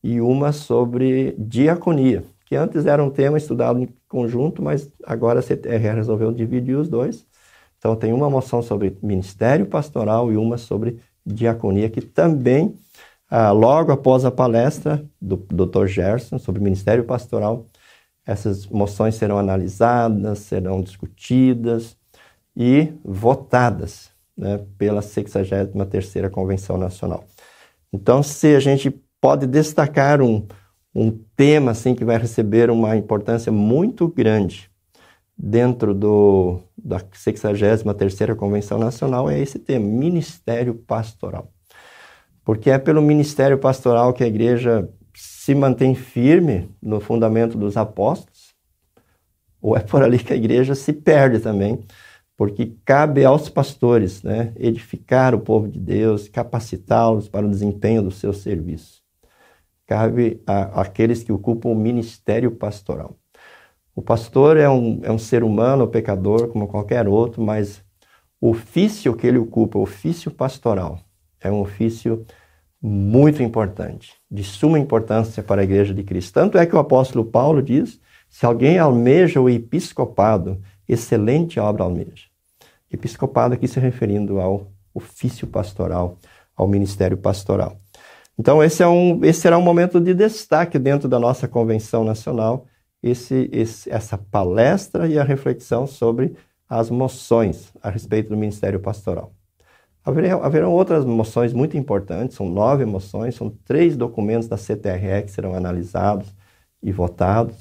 e 0.04 0.20
uma 0.20 0.52
sobre 0.52 1.34
diaconia, 1.38 2.22
que 2.44 2.54
antes 2.54 2.84
era 2.84 3.02
um 3.02 3.08
tema 3.08 3.38
estudado 3.38 3.80
em 3.80 3.88
conjunto, 4.06 4.62
mas 4.62 4.92
agora 5.04 5.40
a 5.40 5.42
CTRE 5.42 5.78
resolveu 5.78 6.30
dividir 6.30 6.76
os 6.76 6.86
dois. 6.86 7.26
Então, 7.82 7.96
tem 7.96 8.12
uma 8.12 8.30
moção 8.30 8.62
sobre 8.62 8.96
ministério 9.02 9.66
pastoral 9.66 10.32
e 10.32 10.36
uma 10.36 10.56
sobre 10.56 11.00
diaconia, 11.26 11.90
que 11.90 12.00
também, 12.00 12.76
ah, 13.28 13.50
logo 13.50 13.90
após 13.90 14.24
a 14.24 14.30
palestra 14.30 15.04
do 15.20 15.36
Dr. 15.36 15.86
Gerson 15.86 16.38
sobre 16.38 16.62
ministério 16.62 17.02
pastoral, 17.02 17.66
essas 18.24 18.68
moções 18.68 19.16
serão 19.16 19.36
analisadas, 19.36 20.38
serão 20.38 20.80
discutidas 20.80 21.96
e 22.56 22.92
votadas 23.04 24.12
né, 24.36 24.64
pela 24.78 25.00
63ª 25.00 26.30
Convenção 26.30 26.78
Nacional. 26.78 27.24
Então, 27.92 28.22
se 28.22 28.54
a 28.54 28.60
gente 28.60 28.92
pode 29.20 29.44
destacar 29.44 30.22
um, 30.22 30.46
um 30.94 31.10
tema 31.34 31.72
assim 31.72 31.96
que 31.96 32.04
vai 32.04 32.16
receber 32.16 32.70
uma 32.70 32.96
importância 32.96 33.50
muito 33.50 34.06
grande 34.06 34.70
dentro 35.42 35.92
do, 35.92 36.60
da 36.78 37.00
63ª 37.00 38.36
Convenção 38.36 38.78
Nacional, 38.78 39.28
é 39.28 39.40
esse 39.40 39.58
tema, 39.58 39.84
Ministério 39.84 40.72
Pastoral. 40.72 41.52
Porque 42.44 42.70
é 42.70 42.78
pelo 42.78 43.02
Ministério 43.02 43.58
Pastoral 43.58 44.12
que 44.12 44.22
a 44.22 44.26
igreja 44.28 44.88
se 45.12 45.52
mantém 45.52 45.96
firme 45.96 46.70
no 46.80 47.00
fundamento 47.00 47.58
dos 47.58 47.76
apóstolos, 47.76 48.54
ou 49.60 49.76
é 49.76 49.80
por 49.80 50.02
ali 50.02 50.18
que 50.18 50.32
a 50.32 50.36
igreja 50.36 50.76
se 50.76 50.92
perde 50.92 51.40
também, 51.40 51.84
porque 52.36 52.76
cabe 52.84 53.24
aos 53.24 53.48
pastores 53.48 54.22
né, 54.22 54.52
edificar 54.56 55.34
o 55.34 55.40
povo 55.40 55.68
de 55.68 55.80
Deus, 55.80 56.28
capacitá-los 56.28 57.28
para 57.28 57.46
o 57.46 57.50
desempenho 57.50 58.02
do 58.02 58.10
seu 58.12 58.32
serviço. 58.32 59.02
Cabe 59.86 60.40
àqueles 60.46 61.22
que 61.22 61.32
ocupam 61.32 61.68
o 61.68 61.74
ministério 61.74 62.52
pastoral. 62.52 63.16
O 63.94 64.00
pastor 64.00 64.56
é 64.56 64.68
um, 64.68 65.00
é 65.02 65.12
um 65.12 65.18
ser 65.18 65.44
humano, 65.44 65.86
pecador, 65.86 66.48
como 66.48 66.66
qualquer 66.66 67.06
outro, 67.06 67.42
mas 67.42 67.82
o 68.40 68.50
ofício 68.50 69.14
que 69.14 69.26
ele 69.26 69.38
ocupa, 69.38 69.78
o 69.78 69.82
ofício 69.82 70.30
pastoral, 70.30 70.98
é 71.40 71.50
um 71.50 71.60
ofício 71.60 72.24
muito 72.80 73.42
importante, 73.42 74.14
de 74.30 74.42
suma 74.42 74.78
importância 74.78 75.42
para 75.42 75.60
a 75.60 75.64
igreja 75.64 75.94
de 75.94 76.02
Cristo. 76.02 76.32
Tanto 76.32 76.58
é 76.58 76.66
que 76.66 76.74
o 76.74 76.78
apóstolo 76.78 77.24
Paulo 77.24 77.62
diz: 77.62 78.00
se 78.28 78.46
alguém 78.46 78.78
almeja 78.78 79.40
o 79.40 79.48
episcopado, 79.48 80.60
excelente 80.88 81.60
obra 81.60 81.84
almeja. 81.84 82.26
Episcopado 82.90 83.54
aqui 83.54 83.68
se 83.68 83.78
referindo 83.78 84.40
ao 84.40 84.68
ofício 84.92 85.46
pastoral, 85.46 86.18
ao 86.56 86.66
ministério 86.66 87.16
pastoral. 87.16 87.76
Então, 88.38 88.62
esse, 88.62 88.82
é 88.82 88.88
um, 88.88 89.24
esse 89.24 89.40
será 89.40 89.58
um 89.58 89.62
momento 89.62 90.00
de 90.00 90.14
destaque 90.14 90.78
dentro 90.78 91.08
da 91.08 91.18
nossa 91.18 91.46
convenção 91.46 92.02
nacional, 92.02 92.66
esse, 93.02 93.48
esse, 93.52 93.90
essa 93.90 94.16
palestra 94.16 95.08
e 95.08 95.18
a 95.18 95.24
reflexão 95.24 95.86
sobre 95.86 96.34
as 96.68 96.88
moções 96.88 97.72
a 97.82 97.90
respeito 97.90 98.30
do 98.30 98.36
ministério 98.36 98.80
pastoral. 98.80 99.32
Haverão, 100.04 100.42
haverão 100.42 100.72
outras 100.72 101.04
moções 101.04 101.52
muito 101.52 101.76
importantes, 101.76 102.36
são 102.36 102.48
nove 102.48 102.84
moções, 102.84 103.34
são 103.34 103.50
três 103.64 103.96
documentos 103.96 104.48
da 104.48 104.56
CTRE 104.56 105.22
que 105.24 105.30
serão 105.30 105.54
analisados 105.54 106.34
e 106.82 106.90
votados. 106.90 107.54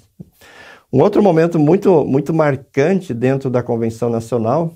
Um 0.91 1.01
outro 1.01 1.21
momento 1.21 1.60
muito, 1.60 2.03
muito 2.03 2.33
marcante 2.33 3.13
dentro 3.13 3.50
da 3.50 3.62
Convenção 3.62 4.10
Nacional 4.10 4.74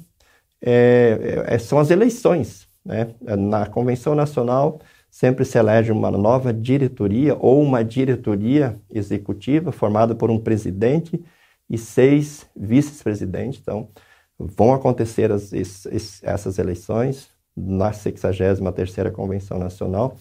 é, 0.61 1.43
é, 1.47 1.57
são 1.57 1.79
as 1.79 1.89
eleições. 1.89 2.67
Né? 2.83 3.07
Na 3.21 3.65
Convenção 3.65 4.13
Nacional 4.15 4.79
sempre 5.15 5.45
se 5.45 5.57
elege 5.57 5.93
uma 5.93 6.11
nova 6.11 6.51
diretoria 6.51 7.37
ou 7.39 7.61
uma 7.61 7.85
diretoria 7.85 8.77
executiva 8.93 9.71
formada 9.71 10.13
por 10.13 10.29
um 10.29 10.37
presidente 10.37 11.23
e 11.69 11.77
seis 11.77 12.45
vice-presidentes. 12.53 13.61
Então, 13.61 13.87
vão 14.37 14.73
acontecer 14.73 15.31
as, 15.31 15.53
essas 16.21 16.59
eleições 16.59 17.29
na 17.55 17.91
63ª 17.91 19.09
Convenção 19.13 19.57
Nacional. 19.57 20.17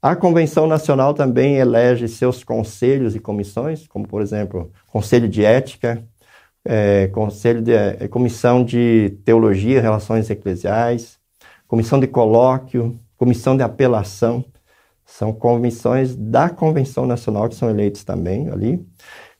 A 0.00 0.16
Convenção 0.16 0.66
Nacional 0.66 1.12
também 1.12 1.56
elege 1.56 2.08
seus 2.08 2.42
conselhos 2.42 3.14
e 3.14 3.20
comissões, 3.20 3.86
como, 3.86 4.08
por 4.08 4.22
exemplo, 4.22 4.72
Conselho 4.86 5.28
de 5.28 5.44
Ética, 5.44 6.02
é, 6.64 7.08
Conselho 7.08 7.60
de 7.60 7.74
é, 7.74 8.08
Comissão 8.08 8.64
de 8.64 9.18
Teologia 9.22 9.76
e 9.76 9.82
Relações 9.82 10.30
Eclesiais, 10.30 11.18
Comissão 11.68 12.00
de 12.00 12.06
Colóquio, 12.06 12.98
Comissão 13.16 13.56
de 13.56 13.62
Apelação. 13.62 14.44
São 15.04 15.32
comissões 15.32 16.16
da 16.16 16.48
Convenção 16.48 17.06
Nacional 17.06 17.48
que 17.48 17.54
são 17.54 17.68
eleitos 17.68 18.04
também 18.04 18.48
ali. 18.48 18.84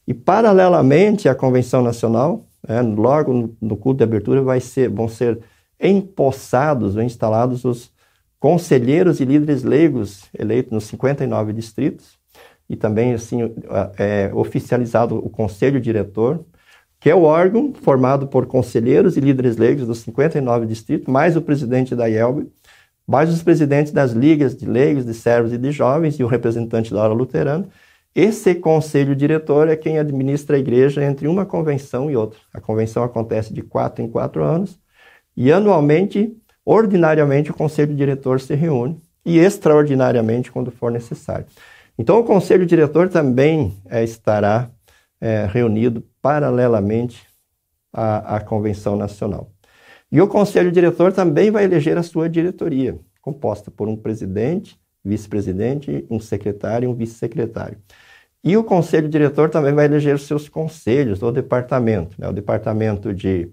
E, 0.07 0.12
paralelamente 0.12 1.28
à 1.28 1.35
Convenção 1.35 1.83
Nacional, 1.83 2.45
é, 2.69 2.81
logo 2.83 3.33
no, 3.33 3.57
no 3.61 3.76
culto 3.76 3.99
de 3.99 4.04
abertura, 4.04 4.43
vai 4.43 4.61
ser, 4.61 4.90
vão 4.90 5.09
ser 5.09 5.40
empossados 5.81 6.97
ou 6.97 7.02
instalados 7.02 7.64
os 7.64 7.90
conselheiros 8.38 9.21
e 9.21 9.25
líderes 9.25 9.62
leigos 9.62 10.25
eleitos 10.38 10.71
nos 10.71 10.85
59 10.85 11.52
distritos 11.52 12.19
e 12.69 12.76
também 12.76 13.14
assim 13.14 13.40
é, 13.99 14.31
oficializado 14.35 15.16
o 15.16 15.31
conselho 15.31 15.81
diretor, 15.81 16.45
que 17.00 17.11
é 17.11 17.14
o 17.14 17.23
órgão 17.23 17.73
formado 17.75 18.26
por 18.26 18.47
conselheiros 18.47 19.16
e 19.16 19.21
líderes 19.21 19.57
leigos 19.57 19.87
dos 19.87 19.99
59 19.99 20.66
distritos, 20.66 21.07
mais 21.07 21.37
o 21.37 21.43
presidente 21.43 21.95
da 21.95 22.07
IELB, 22.07 22.50
mais 23.06 23.30
os 23.30 23.42
presidentes 23.42 23.92
das 23.92 24.12
ligas 24.12 24.56
de 24.56 24.66
leigos, 24.66 25.04
de 25.04 25.14
servos 25.14 25.52
e 25.52 25.58
de 25.58 25.70
jovens 25.70 26.18
e 26.18 26.25
o 26.25 26.26
representante 26.26 26.92
da 26.92 27.02
hora 27.02 27.12
luterana. 27.12 27.68
Esse 28.14 28.54
conselho 28.54 29.14
diretor 29.14 29.68
é 29.68 29.76
quem 29.76 29.99
administra 29.99 30.56
a 30.56 30.58
igreja 30.58 31.04
entre 31.04 31.26
uma 31.26 31.44
convenção 31.44 32.11
e 32.11 32.16
outra. 32.16 32.38
A 32.52 32.61
convenção 32.61 33.02
acontece 33.02 33.52
de 33.52 33.62
quatro 33.62 34.04
em 34.04 34.08
quatro 34.08 34.44
anos 34.44 34.78
e 35.37 35.52
anualmente 35.52 36.37
Ordinariamente, 36.64 37.50
o 37.50 37.54
conselho 37.54 37.94
diretor 37.94 38.40
se 38.40 38.54
reúne 38.54 38.99
e 39.25 39.38
extraordinariamente 39.38 40.50
quando 40.50 40.70
for 40.70 40.90
necessário. 40.90 41.46
Então, 41.99 42.18
o 42.18 42.25
conselho 42.25 42.64
diretor 42.64 43.08
também 43.08 43.76
é, 43.87 44.02
estará 44.02 44.70
é, 45.20 45.46
reunido 45.46 46.02
paralelamente 46.23 47.26
à, 47.92 48.37
à 48.37 48.40
convenção 48.40 48.96
nacional. 48.96 49.50
E 50.14 50.21
o 50.21 50.28
conselho 50.28 50.71
diretor 50.71 51.12
também 51.12 51.50
vai 51.50 51.64
eleger 51.64 51.99
a 51.99 52.02
sua 52.04 52.28
diretoria, 52.28 52.97
composta 53.21 53.68
por 53.68 53.88
um 53.88 53.97
presidente, 53.97 54.78
vice-presidente, 55.04 56.06
um 56.09 56.21
secretário 56.21 56.87
e 56.87 56.88
um 56.88 56.94
vice-secretário. 56.94 57.78
E 58.44 58.56
o 58.56 58.62
conselho 58.62 59.09
diretor 59.09 59.50
também 59.50 59.75
vai 59.75 59.87
eleger 59.87 60.14
os 60.14 60.23
seus 60.23 60.49
conselhos 60.49 61.18
do 61.18 61.33
departamento, 61.33 62.14
né? 62.16 62.28
o 62.28 62.33
departamento 62.33 63.12
de 63.12 63.50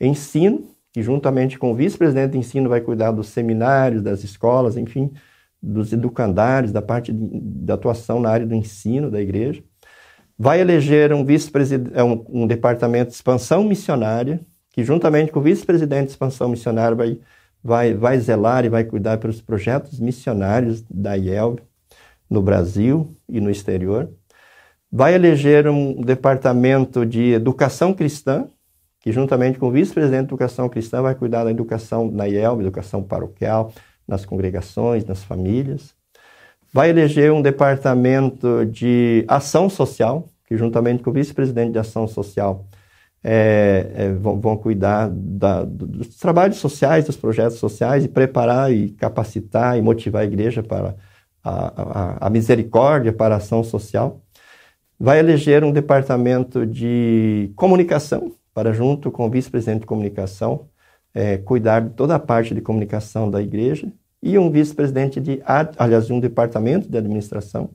ensino, 0.00 0.70
que 0.92 1.02
juntamente 1.02 1.58
com 1.58 1.72
o 1.72 1.74
vice-presidente 1.74 2.30
de 2.30 2.38
ensino 2.38 2.68
vai 2.68 2.80
cuidar 2.80 3.10
dos 3.10 3.26
seminários, 3.30 4.00
das 4.00 4.22
escolas, 4.22 4.76
enfim, 4.76 5.12
dos 5.60 5.92
educandários, 5.92 6.70
da 6.70 6.80
parte 6.80 7.12
de, 7.12 7.40
da 7.40 7.74
atuação 7.74 8.20
na 8.20 8.30
área 8.30 8.46
do 8.46 8.54
ensino 8.54 9.10
da 9.10 9.20
igreja. 9.20 9.60
Vai 10.38 10.60
eleger 10.60 11.12
um 11.12 11.24
vice-presidente, 11.24 11.98
é 11.98 12.04
um, 12.04 12.24
um 12.28 12.46
departamento 12.46 13.08
de 13.08 13.16
expansão 13.16 13.64
missionária, 13.64 14.40
que 14.76 14.84
juntamente 14.84 15.32
com 15.32 15.40
o 15.40 15.42
vice-presidente 15.42 16.04
de 16.04 16.10
expansão 16.10 16.50
missionária 16.50 16.94
vai, 16.94 17.18
vai, 17.64 17.94
vai 17.94 18.18
zelar 18.20 18.66
e 18.66 18.68
vai 18.68 18.84
cuidar 18.84 19.16
pelos 19.16 19.40
projetos 19.40 19.98
missionários 19.98 20.84
da 20.90 21.14
IELB 21.16 21.62
no 22.28 22.42
Brasil 22.42 23.16
e 23.26 23.40
no 23.40 23.50
exterior. 23.50 24.10
Vai 24.92 25.14
eleger 25.14 25.66
um 25.66 26.02
departamento 26.02 27.06
de 27.06 27.32
educação 27.32 27.94
cristã, 27.94 28.48
que 29.00 29.10
juntamente 29.10 29.58
com 29.58 29.68
o 29.68 29.70
vice-presidente 29.70 30.26
de 30.26 30.34
Educação 30.34 30.68
Cristã 30.68 31.00
vai 31.00 31.14
cuidar 31.14 31.44
da 31.44 31.50
educação 31.50 32.10
na 32.10 32.28
IELB, 32.28 32.60
educação 32.60 33.02
paroquial, 33.02 33.72
nas 34.06 34.26
congregações, 34.26 35.06
nas 35.06 35.24
famílias. 35.24 35.94
Vai 36.70 36.90
eleger 36.90 37.32
um 37.32 37.40
departamento 37.40 38.66
de 38.66 39.24
ação 39.26 39.70
social, 39.70 40.28
que 40.46 40.54
juntamente 40.54 41.02
com 41.02 41.08
o 41.08 41.12
vice-presidente 41.14 41.72
de 41.72 41.78
ação 41.78 42.06
social 42.06 42.66
é, 43.28 43.90
é, 43.96 44.12
vão, 44.12 44.40
vão, 44.40 44.56
cuidar 44.56 45.10
da, 45.10 45.64
dos 45.64 46.16
trabalhos 46.16 46.58
sociais, 46.58 47.06
dos 47.06 47.16
projetos 47.16 47.58
sociais 47.58 48.04
e 48.04 48.08
preparar 48.08 48.72
e 48.72 48.90
capacitar 48.90 49.76
e 49.76 49.82
motivar 49.82 50.22
a 50.22 50.24
igreja 50.24 50.62
para 50.62 50.94
a, 51.42 52.20
a, 52.22 52.26
a 52.28 52.30
misericórdia, 52.30 53.12
para 53.12 53.34
a 53.34 53.38
ação 53.38 53.64
social. 53.64 54.22
Vai 54.96 55.18
eleger 55.18 55.64
um 55.64 55.72
departamento 55.72 56.64
de 56.64 57.50
comunicação, 57.56 58.32
para, 58.54 58.72
junto 58.72 59.10
com 59.10 59.26
o 59.26 59.30
vice-presidente 59.30 59.80
de 59.80 59.86
comunicação, 59.86 60.68
é, 61.12 61.36
cuidar 61.36 61.80
de 61.80 61.90
toda 61.94 62.14
a 62.14 62.20
parte 62.20 62.54
de 62.54 62.60
comunicação 62.60 63.28
da 63.28 63.42
igreja, 63.42 63.92
e 64.22 64.38
um 64.38 64.52
vice-presidente 64.52 65.20
de, 65.20 65.42
aliás, 65.76 66.10
um 66.12 66.20
departamento 66.20 66.88
de 66.88 66.96
administração, 66.96 67.70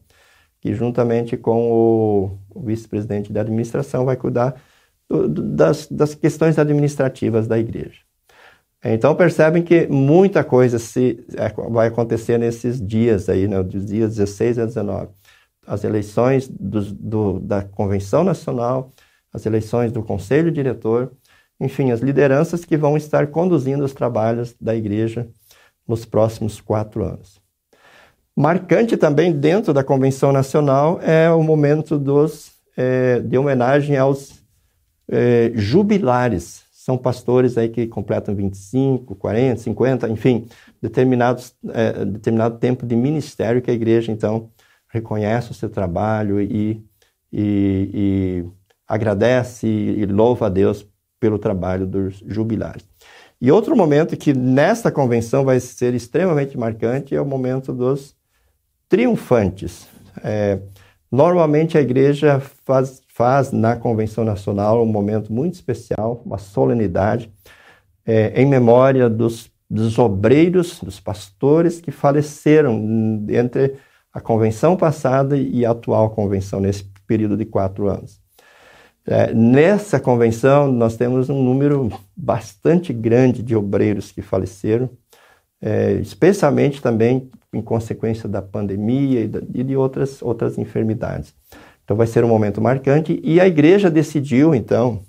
que 0.62 0.74
juntamente 0.74 1.36
com 1.36 1.72
o, 1.72 2.38
vice-presidente 2.64 3.34
de 3.34 3.40
administração 3.40 4.06
vai 4.06 4.16
cuidar 4.16 4.56
das, 5.28 5.88
das 5.88 6.16
questões 6.16 6.58
administrativas 6.58 7.48
da 7.48 7.58
igreja. 7.58 8.00
Então 8.84 9.14
percebem 9.16 9.62
que 9.62 9.88
muita 9.88 10.44
coisa 10.44 10.80
se, 10.80 11.24
é, 11.36 11.50
vai 11.70 11.88
acontecer 11.88 12.40
nesses 12.40 12.82
dias 12.82 13.30
aí, 13.30 13.48
né, 13.48 13.62
dos 13.62 13.86
dias 13.86 14.16
16 14.16 14.58
a 14.58 14.66
19. 14.66 15.10
As 15.68 15.84
eleições 15.84 16.48
do, 16.48 16.82
do, 16.82 17.40
da 17.40 17.64
Convenção 17.64 18.24
Nacional, 18.24 18.90
as 19.32 19.46
eleições 19.46 19.92
do 19.92 20.02
conselho 20.02 20.52
diretor, 20.52 21.12
enfim, 21.60 21.92
as 21.92 22.02
lideranças 22.02 22.66
que 22.66 22.76
vão 22.76 22.98
estar 22.98 23.28
conduzindo 23.28 23.86
os 23.86 23.94
trabalhos 23.94 24.56
da 24.60 24.76
igreja 24.76 25.28
nos 25.88 26.04
próximos 26.04 26.60
quatro 26.60 27.04
anos. 27.04 27.40
Marcante 28.36 28.98
também 28.98 29.32
dentro 29.32 29.72
da 29.74 29.84
Convenção 29.84 30.32
Nacional 30.32 31.00
é 31.04 31.30
o 31.30 31.44
momento 31.44 32.00
dos, 32.00 32.52
é, 32.76 33.20
de 33.20 33.38
homenagem 33.38 33.96
aos 33.96 34.41
é, 35.12 35.52
jubilares. 35.54 36.64
São 36.72 36.98
pastores 36.98 37.58
aí 37.58 37.70
que 37.70 37.86
completam 37.86 38.34
25, 38.34 39.14
40, 39.16 39.62
50, 39.62 40.10
enfim, 40.10 40.48
determinados, 40.82 41.54
é, 41.74 42.06
determinado 42.06 42.58
tempo 42.58 42.86
de 42.86 42.96
ministério 42.96 43.62
que 43.62 43.70
a 43.70 43.74
igreja, 43.74 44.12
então, 44.12 44.50
reconhece 44.88 45.52
o 45.52 45.54
seu 45.54 45.70
trabalho 45.70 46.42
e, 46.42 46.84
e, 47.32 47.90
e 47.94 48.46
agradece 48.88 49.68
e 49.68 50.06
louva 50.06 50.48
a 50.48 50.50
Deus 50.50 50.88
pelo 51.20 51.38
trabalho 51.38 51.86
dos 51.86 52.24
jubilares. 52.26 52.84
E 53.40 53.52
outro 53.52 53.76
momento 53.76 54.18
que 54.18 54.34
nesta 54.34 54.92
convenção 54.92 55.44
vai 55.44 55.60
ser 55.60 55.94
extremamente 55.94 56.58
marcante 56.58 57.16
é 57.16 57.22
o 57.22 57.26
momento 57.26 57.74
dos 57.74 58.16
triunfantes. 58.90 59.88
É, 60.24 60.60
normalmente 61.12 61.78
a 61.78 61.82
igreja 61.82 62.40
faz, 62.66 63.02
faz 63.22 63.52
na 63.52 63.76
convenção 63.76 64.24
nacional 64.24 64.82
um 64.82 64.88
momento 64.88 65.32
muito 65.32 65.54
especial, 65.54 66.24
uma 66.26 66.40
solenidade, 66.40 67.32
é, 68.04 68.42
em 68.42 68.48
memória 68.48 69.08
dos, 69.08 69.52
dos 69.70 70.00
obreiros, 70.00 70.80
dos 70.82 71.00
pastores 71.00 71.80
que 71.80 71.92
faleceram 71.92 72.74
entre 73.30 73.76
a 74.12 74.20
convenção 74.20 74.76
passada 74.76 75.38
e 75.38 75.64
a 75.64 75.70
atual 75.70 76.10
convenção, 76.10 76.60
nesse 76.60 76.84
período 77.06 77.38
de 77.38 77.46
quatro 77.46 77.88
anos. 77.88 78.20
É, 79.06 79.32
nessa 79.36 80.00
convenção, 80.00 80.72
nós 80.72 80.98
temos 80.98 81.30
um 81.30 81.44
número 81.44 81.92
bastante 82.18 82.92
grande 82.92 83.44
de 83.44 83.56
obreiros 83.56 84.12
que 84.12 84.24
faleceram, 84.24 84.90
é, 85.62 85.92
especialmente 85.94 86.82
também 86.82 87.30
em 87.54 87.62
consequência 87.62 88.28
da 88.28 88.42
pandemia 88.42 89.30
e, 89.54 89.64
de 89.64 89.78
outras, 89.78 90.24
outras 90.24 90.58
enfermidades. 90.58 91.36
Então, 91.92 91.98
vai 91.98 92.08
ser 92.08 92.24
um 92.24 92.30
momento 92.30 92.62
marcante 92.62 93.20
e 93.22 93.42
a 93.42 93.46
igreja 93.46 93.92
decidiu, 93.92 94.56
então, 94.56 95.02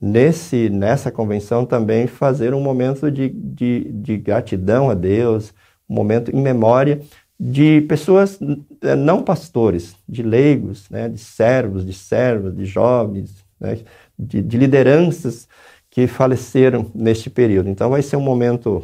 nesse, 0.00 0.68
nessa 0.68 1.08
convenção 1.08 1.64
também 1.64 2.08
fazer 2.08 2.52
um 2.52 2.60
momento 2.60 3.08
de, 3.12 3.28
de, 3.28 3.92
de 3.92 4.16
gratidão 4.16 4.90
a 4.90 4.94
Deus, 4.94 5.54
um 5.88 5.94
momento 5.94 6.34
em 6.34 6.42
memória 6.42 7.00
de 7.38 7.82
pessoas 7.82 8.40
eh, 8.82 8.96
não 8.96 9.22
pastores, 9.22 9.94
de 10.08 10.24
leigos, 10.24 10.90
né, 10.90 11.08
de 11.08 11.20
servos, 11.20 11.86
de 11.86 11.92
servas, 11.92 12.56
de 12.56 12.64
jovens, 12.64 13.32
né, 13.60 13.78
de, 14.18 14.42
de, 14.42 14.58
lideranças 14.58 15.46
que 15.88 16.08
faleceram 16.08 16.90
neste 16.92 17.30
período. 17.30 17.68
Então 17.68 17.88
vai 17.88 18.02
ser 18.02 18.16
um 18.16 18.20
momento 18.20 18.82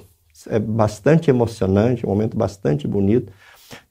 é, 0.49 0.61
bastante 0.61 1.29
emocionante, 1.29 2.07
um 2.07 2.09
momento 2.09 2.37
bastante 2.37 2.87
bonito, 2.87 3.33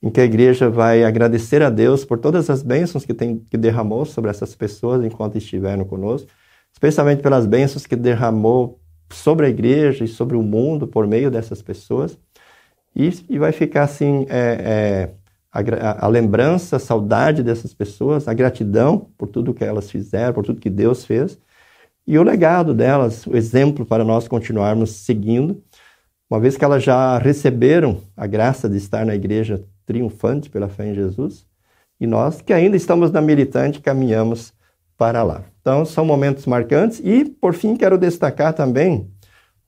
em 0.01 0.09
que 0.09 0.21
a 0.21 0.25
igreja 0.25 0.69
vai 0.69 1.03
agradecer 1.03 1.61
a 1.61 1.69
Deus 1.69 2.05
por 2.05 2.17
todas 2.17 2.49
as 2.49 2.63
bênçãos 2.63 3.05
que, 3.05 3.13
tem, 3.13 3.39
que 3.39 3.57
derramou 3.57 4.05
sobre 4.05 4.29
essas 4.29 4.55
pessoas 4.55 5.03
enquanto 5.03 5.37
estiveram 5.37 5.85
conosco, 5.85 6.29
especialmente 6.71 7.21
pelas 7.21 7.45
bênçãos 7.45 7.85
que 7.85 7.95
derramou 7.95 8.79
sobre 9.09 9.45
a 9.45 9.49
igreja 9.49 10.03
e 10.03 10.07
sobre 10.07 10.35
o 10.35 10.41
mundo 10.41 10.87
por 10.87 11.07
meio 11.07 11.29
dessas 11.29 11.61
pessoas. 11.61 12.17
E, 12.95 13.09
e 13.29 13.37
vai 13.37 13.51
ficar 13.51 13.83
assim 13.83 14.25
é, 14.29 15.09
é, 15.09 15.13
a, 15.51 16.05
a, 16.05 16.07
lembrança, 16.07 16.77
a 16.77 16.79
saudade 16.79 17.43
dessas 17.43 17.73
pessoas, 17.73 18.27
a 18.27 18.33
gratidão 18.33 19.09
por 19.17 19.27
tudo 19.27 19.53
que 19.53 19.63
elas 19.63 19.89
fizeram, 19.91 20.33
por 20.33 20.45
tudo 20.45 20.61
que 20.61 20.69
Deus 20.69 21.05
fez, 21.05 21.37
e 22.07 22.17
o 22.19 22.23
legado 22.23 22.73
delas, 22.73 23.25
o 23.25 23.35
exemplo 23.35 23.85
para 23.85 24.03
nós 24.03 24.27
continuarmos 24.27 24.91
seguindo, 24.91 25.63
uma 26.35 26.41
vez 26.41 26.57
que 26.57 26.65
elas 26.65 26.83
já 26.83 27.17
receberam 27.17 28.01
a 28.15 28.27
graça 28.27 28.67
de 28.67 28.75
estar 28.75 29.05
na 29.05 29.15
igreja 29.15 29.63
triunfante 29.85 30.49
pela 30.49 30.67
fé 30.67 30.85
em 30.89 30.93
Jesus, 30.93 31.45
e 31.97 32.05
nós 32.05 32.41
que 32.41 32.51
ainda 32.51 32.75
estamos 32.75 33.09
na 33.09 33.21
militante 33.21 33.79
caminhamos 33.79 34.53
para 34.97 35.23
lá. 35.23 35.45
Então, 35.61 35.85
são 35.85 36.03
momentos 36.03 36.45
marcantes, 36.45 36.99
e 37.01 37.23
por 37.23 37.53
fim, 37.53 37.77
quero 37.77 37.97
destacar 37.97 38.51
também 38.51 39.09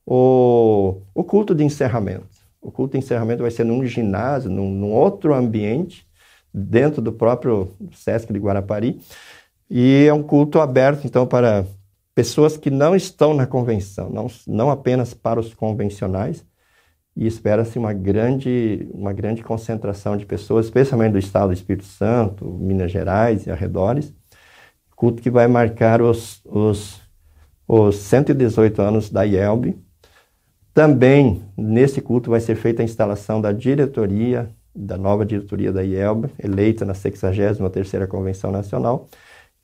o, 0.04 1.00
o 1.14 1.24
culto 1.24 1.54
de 1.54 1.64
encerramento. 1.64 2.28
O 2.60 2.70
culto 2.70 2.92
de 2.92 2.98
encerramento 2.98 3.40
vai 3.40 3.50
ser 3.50 3.64
num 3.64 3.82
ginásio, 3.86 4.50
num, 4.50 4.70
num 4.70 4.92
outro 4.92 5.32
ambiente, 5.32 6.06
dentro 6.52 7.00
do 7.00 7.14
próprio 7.14 7.70
Sesc 7.94 8.30
de 8.30 8.38
Guarapari. 8.38 9.00
E 9.70 10.04
é 10.06 10.12
um 10.12 10.22
culto 10.22 10.60
aberto, 10.60 11.06
então, 11.06 11.26
para 11.26 11.64
pessoas 12.14 12.58
que 12.58 12.68
não 12.68 12.94
estão 12.94 13.32
na 13.32 13.46
convenção, 13.46 14.10
não, 14.10 14.26
não 14.46 14.70
apenas 14.70 15.14
para 15.14 15.40
os 15.40 15.54
convencionais. 15.54 16.44
E 17.18 17.26
espera-se 17.26 17.76
uma 17.76 17.92
grande, 17.92 18.88
uma 18.94 19.12
grande 19.12 19.42
concentração 19.42 20.16
de 20.16 20.24
pessoas, 20.24 20.66
especialmente 20.66 21.12
do 21.14 21.18
estado 21.18 21.48
do 21.48 21.52
Espírito 21.52 21.84
Santo, 21.84 22.44
Minas 22.44 22.92
Gerais 22.92 23.44
e 23.44 23.50
arredores, 23.50 24.14
culto 24.94 25.20
que 25.20 25.28
vai 25.28 25.48
marcar 25.48 26.00
os, 26.00 26.40
os, 26.44 27.00
os 27.66 27.96
118 27.96 28.80
anos 28.80 29.10
da 29.10 29.24
IELB. 29.24 29.76
Também, 30.72 31.42
nesse 31.56 32.00
culto, 32.00 32.30
vai 32.30 32.38
ser 32.38 32.54
feita 32.54 32.82
a 32.82 32.84
instalação 32.84 33.40
da 33.40 33.50
diretoria, 33.50 34.48
da 34.72 34.96
nova 34.96 35.26
diretoria 35.26 35.72
da 35.72 35.82
IELB, 35.82 36.30
eleita 36.38 36.84
na 36.84 36.92
63ª 36.92 38.06
Convenção 38.06 38.52
Nacional, 38.52 39.08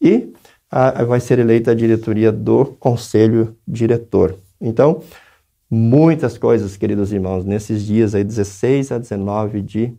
e 0.03 0.33
a, 0.69 1.05
vai 1.05 1.21
ser 1.21 1.39
eleita 1.39 1.71
a 1.71 1.75
diretoria 1.75 2.33
do 2.33 2.65
Conselho 2.65 3.57
Diretor. 3.65 4.41
Então, 4.61 5.03
muitas 5.71 6.39
coisas, 6.39 6.77
queridos 6.77 7.13
irmãos, 7.13 7.45
nesses 7.45 7.85
dias 7.85 8.15
aí, 8.15 8.25
16 8.25 8.93
a 8.93 8.99
19 8.99 9.63
de 9.63 9.95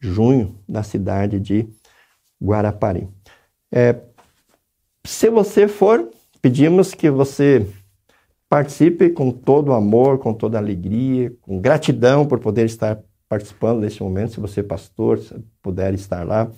junho, 0.00 0.58
na 0.68 0.82
cidade 0.82 1.38
de 1.38 1.68
Guarapari. 2.42 3.08
É, 3.72 4.00
se 5.04 5.28
você 5.30 5.68
for, 5.68 6.10
pedimos 6.40 6.94
que 6.94 7.10
você 7.10 7.66
participe 8.48 9.10
com 9.10 9.30
todo 9.30 9.72
amor, 9.72 10.18
com 10.18 10.34
toda 10.34 10.58
alegria, 10.58 11.32
com 11.40 11.60
gratidão 11.60 12.26
por 12.26 12.40
poder 12.40 12.66
estar 12.66 13.00
participando 13.28 13.80
deste 13.80 14.02
momento. 14.02 14.32
Se 14.32 14.40
você 14.40 14.60
é 14.60 14.64
pastor, 14.64 15.20
puder 15.62 15.94
estar 15.94 16.26
lá, 16.26 16.50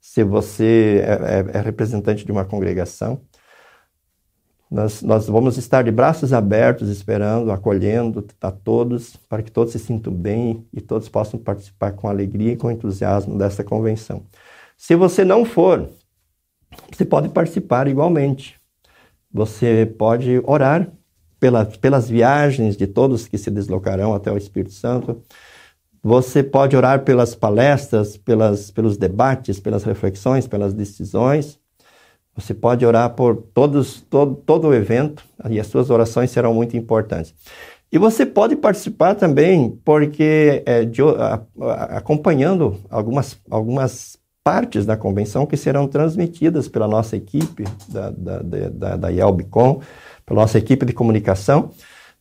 se 0.00 0.24
você 0.24 1.02
é, 1.04 1.54
é, 1.54 1.58
é 1.58 1.60
representante 1.60 2.24
de 2.24 2.32
uma 2.32 2.44
congregação, 2.44 3.20
nós, 4.70 5.02
nós, 5.02 5.26
vamos 5.26 5.56
estar 5.56 5.82
de 5.82 5.90
braços 5.90 6.32
abertos, 6.32 6.88
esperando, 6.88 7.50
acolhendo 7.50 8.26
a 8.40 8.50
todos, 8.50 9.16
para 9.28 9.42
que 9.42 9.50
todos 9.50 9.72
se 9.72 9.78
sintam 9.78 10.12
bem 10.12 10.66
e 10.72 10.80
todos 10.80 11.08
possam 11.08 11.40
participar 11.40 11.92
com 11.92 12.06
alegria 12.06 12.52
e 12.52 12.56
com 12.56 12.70
entusiasmo 12.70 13.38
dessa 13.38 13.64
convenção. 13.64 14.22
Se 14.76 14.94
você 14.94 15.24
não 15.24 15.44
for, 15.44 15.88
você 16.92 17.04
pode 17.04 17.30
participar 17.30 17.88
igualmente. 17.88 18.56
Você 19.32 19.86
pode 19.98 20.40
orar 20.44 20.90
pela, 21.40 21.64
pelas 21.64 22.08
viagens 22.08 22.76
de 22.76 22.86
todos 22.86 23.26
que 23.26 23.38
se 23.38 23.50
deslocarão 23.50 24.14
até 24.14 24.30
o 24.30 24.36
Espírito 24.36 24.72
Santo. 24.72 25.22
Você 26.02 26.42
pode 26.42 26.76
orar 26.76 27.04
pelas 27.04 27.34
palestras, 27.34 28.16
pelas, 28.16 28.70
pelos 28.70 28.96
debates, 28.96 29.58
pelas 29.58 29.84
reflexões, 29.84 30.46
pelas 30.46 30.72
decisões. 30.72 31.58
Você 32.38 32.54
pode 32.54 32.86
orar 32.86 33.10
por 33.10 33.36
todos, 33.52 34.00
todo, 34.02 34.36
todo 34.36 34.68
o 34.68 34.74
evento 34.74 35.24
e 35.50 35.58
as 35.58 35.66
suas 35.66 35.90
orações 35.90 36.30
serão 36.30 36.54
muito 36.54 36.76
importantes. 36.76 37.34
E 37.90 37.98
você 37.98 38.24
pode 38.24 38.54
participar 38.54 39.16
também, 39.16 39.76
porque 39.84 40.62
é, 40.64 40.84
de, 40.84 41.02
a, 41.02 41.42
a, 41.60 41.96
acompanhando 41.96 42.76
algumas, 42.88 43.36
algumas 43.50 44.18
partes 44.44 44.86
da 44.86 44.96
convenção 44.96 45.46
que 45.46 45.56
serão 45.56 45.88
transmitidas 45.88 46.68
pela 46.68 46.86
nossa 46.86 47.16
equipe 47.16 47.64
da, 47.88 48.10
da, 48.10 48.38
da, 48.40 48.96
da 48.96 49.08
pela 50.24 50.40
nossa 50.40 50.58
equipe 50.58 50.86
de 50.86 50.92
comunicação. 50.92 51.70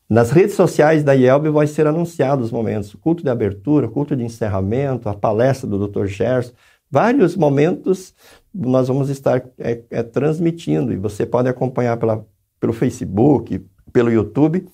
Nas 0.10 0.32
redes 0.32 0.56
sociais 0.56 1.03
da 1.03 1.13
IELB 1.13 1.49
vai 1.49 1.67
ser 1.67 1.86
anunciado 1.86 2.41
os 2.41 2.51
momentos, 2.51 2.91
o 2.93 2.97
culto 2.97 3.21
de 3.21 3.30
abertura, 3.30 3.86
o 3.86 3.91
culto 3.91 4.15
de 4.15 4.23
encerramento, 4.23 5.10
a 5.10 5.13
palestra 5.13 5.69
do 5.69 5.88
Dr. 5.88 6.06
Gerson, 6.06 6.53
vários 6.89 7.36
momentos 7.36 8.15
nós 8.57 8.87
vamos 8.87 9.09
estar 9.09 9.43
é, 9.59 9.83
é, 9.89 10.03
transmitindo 10.03 10.91
e 10.91 10.97
você 10.97 11.25
pode 11.25 11.47
acompanhar 11.47 11.97
pela, 11.97 12.25
pelo 12.59 12.73
Facebook, 12.73 13.63
pelo 13.93 14.11
YouTube. 14.11 14.67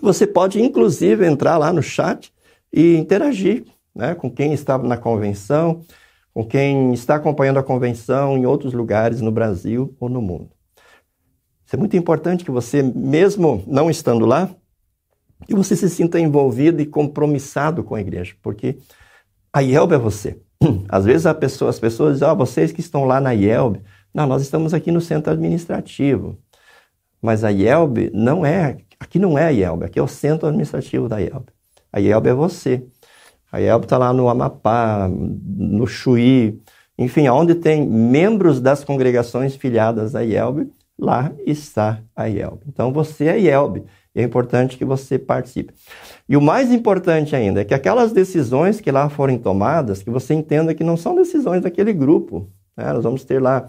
Você 0.00 0.26
pode 0.26 0.60
inclusive 0.60 1.26
entrar 1.26 1.56
lá 1.56 1.72
no 1.72 1.82
chat 1.82 2.32
e 2.72 2.96
interagir 2.96 3.64
né, 3.94 4.14
com 4.14 4.30
quem 4.30 4.52
está 4.52 4.76
na 4.76 4.96
convenção, 4.96 5.82
com 6.32 6.44
quem 6.44 6.92
está 6.92 7.14
acompanhando 7.14 7.58
a 7.58 7.62
convenção 7.62 8.36
em 8.36 8.44
outros 8.44 8.72
lugares 8.72 9.20
no 9.20 9.30
Brasil 9.30 9.96
ou 9.98 10.08
no 10.08 10.20
mundo. 10.20 10.50
Isso 11.64 11.76
é 11.76 11.78
muito 11.78 11.96
importante 11.96 12.44
que 12.44 12.50
você, 12.50 12.82
mesmo 12.82 13.64
não 13.66 13.88
estando 13.88 14.26
lá, 14.26 14.50
que 15.46 15.54
você 15.54 15.74
se 15.74 15.88
sinta 15.88 16.20
envolvido 16.20 16.82
e 16.82 16.86
compromissado 16.86 17.82
com 17.82 17.94
a 17.94 18.00
igreja, 18.00 18.34
porque 18.42 18.78
a 19.52 19.62
IELB 19.62 19.94
é 19.94 19.98
você. 19.98 20.40
Às 20.88 21.04
vezes 21.04 21.32
pessoa, 21.34 21.70
as 21.70 21.78
pessoas 21.78 22.14
dizem, 22.14 22.28
oh, 22.28 22.36
vocês 22.36 22.72
que 22.72 22.80
estão 22.80 23.04
lá 23.04 23.20
na 23.20 23.32
IELB, 23.32 23.80
não, 24.12 24.26
nós 24.26 24.42
estamos 24.42 24.72
aqui 24.72 24.92
no 24.92 25.00
centro 25.00 25.32
administrativo. 25.32 26.38
Mas 27.20 27.42
a 27.42 27.50
IELB 27.50 28.10
não 28.12 28.44
é, 28.44 28.76
aqui 29.00 29.18
não 29.18 29.38
é 29.38 29.46
a 29.46 29.50
IELB, 29.50 29.84
aqui 29.84 29.98
é 29.98 30.02
o 30.02 30.08
centro 30.08 30.46
administrativo 30.46 31.08
da 31.08 31.20
IELB. 31.20 31.46
A 31.92 32.00
IELB 32.00 32.28
é 32.28 32.34
você. 32.34 32.86
A 33.50 33.60
IELB 33.60 33.84
está 33.86 33.96
lá 33.96 34.12
no 34.12 34.28
Amapá, 34.28 35.08
no 35.08 35.86
Chuí, 35.86 36.60
enfim, 36.98 37.28
onde 37.28 37.54
tem 37.54 37.86
membros 37.88 38.60
das 38.60 38.84
congregações 38.84 39.56
filiadas 39.56 40.14
à 40.14 40.22
IELB, 40.22 40.70
lá 40.98 41.32
está 41.46 42.00
a 42.14 42.28
IELB. 42.28 42.62
Então 42.68 42.92
você 42.92 43.26
é 43.26 43.40
IELB 43.40 43.84
é 44.14 44.22
importante 44.22 44.76
que 44.78 44.84
você 44.84 45.18
participe. 45.18 45.74
E 46.28 46.36
o 46.36 46.40
mais 46.40 46.70
importante 46.70 47.34
ainda 47.34 47.60
é 47.60 47.64
que 47.64 47.74
aquelas 47.74 48.12
decisões 48.12 48.80
que 48.80 48.90
lá 48.90 49.08
forem 49.08 49.38
tomadas, 49.38 50.02
que 50.02 50.10
você 50.10 50.34
entenda 50.34 50.74
que 50.74 50.84
não 50.84 50.96
são 50.96 51.14
decisões 51.14 51.62
daquele 51.62 51.92
grupo. 51.92 52.48
Né? 52.76 52.92
Nós 52.92 53.02
vamos 53.02 53.24
ter 53.24 53.42
lá 53.42 53.68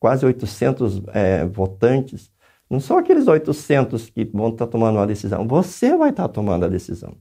quase 0.00 0.24
800 0.24 1.02
é, 1.12 1.44
votantes. 1.46 2.30
Não 2.70 2.80
são 2.80 2.96
aqueles 2.96 3.28
800 3.28 4.08
que 4.08 4.24
vão 4.24 4.48
estar 4.48 4.66
tomando 4.66 4.96
uma 4.96 5.06
decisão. 5.06 5.46
Você 5.46 5.96
vai 5.96 6.10
estar 6.10 6.28
tomando 6.28 6.64
a 6.64 6.68
decisão. 6.68 7.14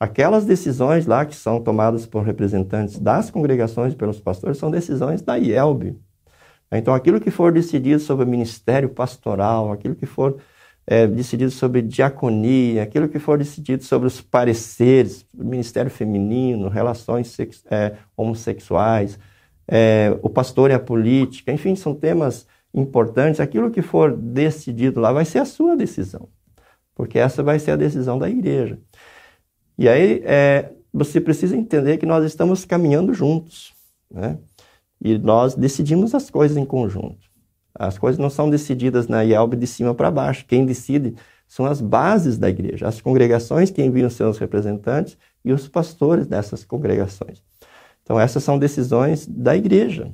Aquelas 0.00 0.44
decisões 0.46 1.06
lá 1.06 1.24
que 1.26 1.36
são 1.36 1.62
tomadas 1.62 2.06
por 2.06 2.22
representantes 2.24 2.98
das 2.98 3.30
congregações 3.30 3.94
pelos 3.94 4.18
pastores 4.18 4.58
são 4.58 4.70
decisões 4.70 5.22
da 5.22 5.36
IELB. 5.36 5.96
Então, 6.72 6.94
aquilo 6.94 7.20
que 7.20 7.30
for 7.30 7.52
decidido 7.52 8.00
sobre 8.00 8.24
o 8.24 8.28
ministério 8.28 8.88
pastoral, 8.88 9.72
aquilo 9.72 9.94
que 9.94 10.06
for 10.06 10.40
é, 10.90 11.06
decidido 11.06 11.52
sobre 11.52 11.82
diaconia, 11.82 12.82
aquilo 12.82 13.08
que 13.08 13.20
for 13.20 13.38
decidido 13.38 13.84
sobre 13.84 14.08
os 14.08 14.20
pareceres, 14.20 15.24
ministério 15.32 15.88
feminino, 15.88 16.68
relações 16.68 17.38
é, 17.70 17.96
homossexuais, 18.16 19.16
é, 19.68 20.18
o 20.20 20.28
pastor 20.28 20.68
e 20.68 20.74
a 20.74 20.80
política, 20.80 21.52
enfim, 21.52 21.76
são 21.76 21.94
temas 21.94 22.44
importantes. 22.74 23.38
Aquilo 23.38 23.70
que 23.70 23.82
for 23.82 24.16
decidido 24.16 24.98
lá 24.98 25.12
vai 25.12 25.24
ser 25.24 25.38
a 25.38 25.44
sua 25.44 25.76
decisão, 25.76 26.28
porque 26.92 27.20
essa 27.20 27.40
vai 27.40 27.60
ser 27.60 27.70
a 27.70 27.76
decisão 27.76 28.18
da 28.18 28.28
igreja. 28.28 28.76
E 29.78 29.88
aí 29.88 30.20
é, 30.24 30.72
você 30.92 31.20
precisa 31.20 31.56
entender 31.56 31.98
que 31.98 32.06
nós 32.06 32.24
estamos 32.24 32.64
caminhando 32.64 33.14
juntos, 33.14 33.72
né? 34.10 34.38
E 35.00 35.16
nós 35.16 35.54
decidimos 35.54 36.16
as 36.16 36.28
coisas 36.28 36.56
em 36.56 36.64
conjunto. 36.64 37.29
As 37.74 37.98
coisas 37.98 38.18
não 38.18 38.30
são 38.30 38.50
decididas 38.50 39.08
na 39.08 39.22
IELB 39.22 39.56
de 39.56 39.66
cima 39.66 39.94
para 39.94 40.10
baixo. 40.10 40.44
Quem 40.46 40.66
decide 40.66 41.14
são 41.46 41.66
as 41.66 41.80
bases 41.80 42.38
da 42.38 42.48
igreja, 42.48 42.86
as 42.86 43.00
congregações 43.00 43.70
que 43.70 43.82
enviam 43.82 44.08
seus 44.08 44.38
representantes 44.38 45.18
e 45.44 45.52
os 45.52 45.68
pastores 45.68 46.26
dessas 46.26 46.64
congregações. 46.64 47.42
Então, 48.02 48.18
essas 48.18 48.42
são 48.42 48.58
decisões 48.58 49.26
da 49.26 49.56
igreja, 49.56 50.12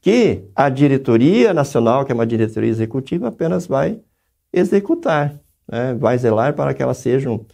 que 0.00 0.44
a 0.54 0.68
diretoria 0.68 1.52
nacional, 1.52 2.04
que 2.04 2.12
é 2.12 2.14
uma 2.14 2.26
diretoria 2.26 2.70
executiva, 2.70 3.28
apenas 3.28 3.66
vai 3.66 4.00
executar, 4.52 5.34
né? 5.70 5.94
vai 5.94 6.16
zelar 6.18 6.54
para 6.54 6.72
que 6.72 6.82
elas 6.82 6.98
sejam 6.98 7.46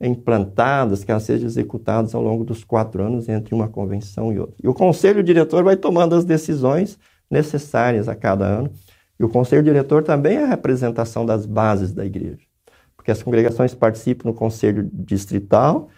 implantadas, 0.00 1.04
que 1.04 1.10
elas 1.10 1.22
sejam 1.22 1.46
executadas 1.46 2.14
ao 2.14 2.22
longo 2.22 2.44
dos 2.44 2.62
quatro 2.64 3.02
anos 3.02 3.28
entre 3.28 3.54
uma 3.54 3.68
convenção 3.68 4.32
e 4.32 4.38
outra. 4.38 4.56
E 4.62 4.68
o 4.68 4.74
conselho 4.74 5.22
diretor 5.22 5.64
vai 5.64 5.76
tomando 5.76 6.14
as 6.14 6.24
decisões 6.24 6.98
necessárias 7.30 8.08
a 8.08 8.14
cada 8.14 8.44
ano. 8.44 8.70
E 9.18 9.24
o 9.24 9.28
conselho 9.28 9.62
diretor 9.62 10.02
também 10.02 10.36
é 10.36 10.44
a 10.44 10.48
representação 10.48 11.24
das 11.24 11.46
bases 11.46 11.92
da 11.92 12.04
igreja, 12.04 12.38
porque 12.96 13.10
as 13.10 13.22
congregações 13.22 13.74
participam 13.74 14.28
no 14.28 14.34
conselho 14.34 14.88
distrital 14.92 15.88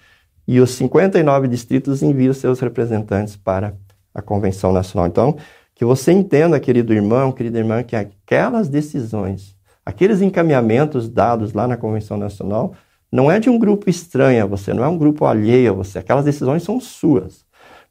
e 0.46 0.60
os 0.60 0.70
59 0.70 1.48
distritos 1.48 2.02
enviam 2.02 2.32
seus 2.32 2.60
representantes 2.60 3.36
para 3.36 3.74
a 4.14 4.22
convenção 4.22 4.72
nacional. 4.72 5.06
Então, 5.08 5.36
que 5.74 5.84
você 5.84 6.12
entenda, 6.12 6.58
querido 6.58 6.92
irmão, 6.92 7.30
querida 7.32 7.58
irmã, 7.58 7.82
que 7.82 7.94
aquelas 7.94 8.68
decisões, 8.68 9.56
aqueles 9.84 10.20
encaminhamentos 10.20 11.08
dados 11.08 11.52
lá 11.52 11.68
na 11.68 11.76
convenção 11.76 12.16
nacional 12.16 12.74
não 13.10 13.30
é 13.30 13.38
de 13.38 13.48
um 13.48 13.58
grupo 13.58 13.88
estranho 13.88 14.42
a 14.42 14.46
você, 14.46 14.74
não 14.74 14.84
é 14.84 14.88
um 14.88 14.98
grupo 14.98 15.24
alheio 15.24 15.70
a 15.70 15.74
você. 15.74 15.98
Aquelas 15.98 16.24
decisões 16.24 16.62
são 16.62 16.80
suas. 16.80 17.46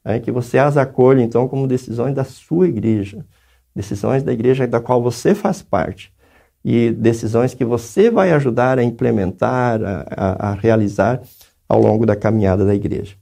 Né? 0.07 0.19
Que 0.21 0.31
você 0.31 0.57
as 0.57 0.77
acolhe, 0.77 1.21
então, 1.21 1.49
como 1.49 1.67
decisões 1.67 2.15
da 2.15 2.23
sua 2.23 2.69
igreja. 2.69 3.25
Decisões 3.75 4.23
da 4.23 4.31
igreja 4.31 4.65
da 4.65 4.79
qual 4.79 5.03
você 5.03 5.35
faz 5.35 5.61
parte. 5.61 6.13
E 6.63 6.91
decisões 6.91 7.53
que 7.53 7.65
você 7.65 8.09
vai 8.09 8.31
ajudar 8.31 8.79
a 8.79 8.83
implementar, 8.83 9.81
a, 9.83 10.05
a, 10.09 10.49
a 10.49 10.53
realizar 10.53 11.21
ao 11.67 11.81
longo 11.81 12.05
da 12.05 12.15
caminhada 12.15 12.65
da 12.65 12.73
igreja. 12.73 13.15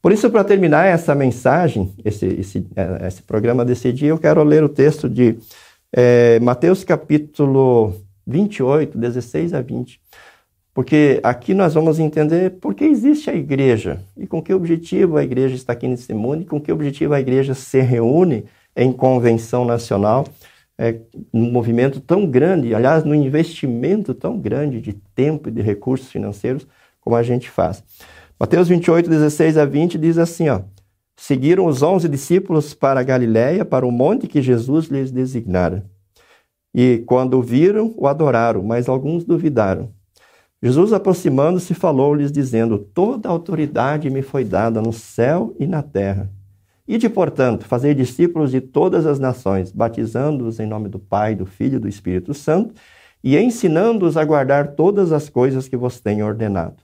Por 0.00 0.10
isso, 0.10 0.28
para 0.30 0.42
terminar 0.42 0.86
essa 0.86 1.14
mensagem, 1.14 1.94
esse, 2.04 2.26
esse, 2.26 2.66
é, 2.74 3.06
esse 3.06 3.22
programa 3.22 3.64
desse 3.64 3.92
dia, 3.92 4.08
eu 4.08 4.18
quero 4.18 4.42
ler 4.42 4.64
o 4.64 4.68
texto 4.68 5.08
de 5.08 5.38
é, 5.92 6.40
Mateus 6.40 6.82
capítulo 6.82 7.94
28, 8.26 8.98
16 8.98 9.54
a 9.54 9.60
20 9.60 10.00
Porque 10.74 11.20
aqui 11.22 11.52
nós 11.52 11.74
vamos 11.74 11.98
entender 11.98 12.50
por 12.52 12.74
que 12.74 12.84
existe 12.84 13.28
a 13.28 13.34
igreja 13.34 14.02
e 14.16 14.26
com 14.26 14.42
que 14.42 14.54
objetivo 14.54 15.18
a 15.18 15.24
igreja 15.24 15.54
está 15.54 15.74
aqui 15.74 15.86
nesse 15.86 16.14
mundo 16.14 16.42
e 16.42 16.46
com 16.46 16.60
que 16.60 16.72
objetivo 16.72 17.12
a 17.12 17.20
igreja 17.20 17.54
se 17.54 17.80
reúne 17.80 18.44
em 18.74 18.90
convenção 18.90 19.66
nacional, 19.66 20.26
é, 20.78 20.98
num 21.32 21.52
movimento 21.52 22.00
tão 22.00 22.26
grande, 22.26 22.74
aliás, 22.74 23.04
num 23.04 23.14
investimento 23.14 24.14
tão 24.14 24.38
grande 24.38 24.80
de 24.80 24.94
tempo 25.14 25.50
e 25.50 25.52
de 25.52 25.60
recursos 25.60 26.10
financeiros 26.10 26.66
como 27.00 27.16
a 27.16 27.22
gente 27.22 27.50
faz. 27.50 27.84
Mateus 28.40 28.68
28, 28.68 29.10
16 29.10 29.58
a 29.58 29.66
20 29.66 29.98
diz 29.98 30.16
assim, 30.16 30.48
ó, 30.48 30.62
Seguiram 31.16 31.66
os 31.66 31.82
onze 31.82 32.08
discípulos 32.08 32.74
para 32.74 32.98
a 32.98 33.02
Galiléia, 33.02 33.64
para 33.64 33.86
o 33.86 33.92
monte 33.92 34.26
que 34.26 34.42
Jesus 34.42 34.86
lhes 34.86 35.12
designara. 35.12 35.84
E 36.74 37.04
quando 37.06 37.38
o 37.38 37.42
viram, 37.42 37.94
o 37.96 38.08
adoraram, 38.08 38.62
mas 38.62 38.88
alguns 38.88 39.24
duvidaram. 39.24 39.92
Jesus, 40.62 40.92
aproximando-se, 40.92 41.74
falou-lhes, 41.74 42.30
dizendo: 42.30 42.78
Toda 42.78 43.28
autoridade 43.28 44.08
me 44.08 44.22
foi 44.22 44.44
dada 44.44 44.80
no 44.80 44.92
céu 44.92 45.54
e 45.58 45.66
na 45.66 45.82
terra. 45.82 46.30
Ide, 46.86 47.08
portanto, 47.08 47.64
fazer 47.64 47.94
discípulos 47.94 48.50
de 48.50 48.60
todas 48.60 49.04
as 49.04 49.18
nações, 49.18 49.72
batizando-os 49.72 50.60
em 50.60 50.66
nome 50.66 50.88
do 50.88 50.98
Pai, 50.98 51.34
do 51.34 51.46
Filho 51.46 51.76
e 51.76 51.80
do 51.80 51.88
Espírito 51.88 52.32
Santo, 52.32 52.74
e 53.24 53.36
ensinando-os 53.36 54.16
a 54.16 54.24
guardar 54.24 54.74
todas 54.74 55.10
as 55.10 55.28
coisas 55.28 55.66
que 55.66 55.76
vos 55.76 56.00
tenho 56.00 56.26
ordenado. 56.26 56.82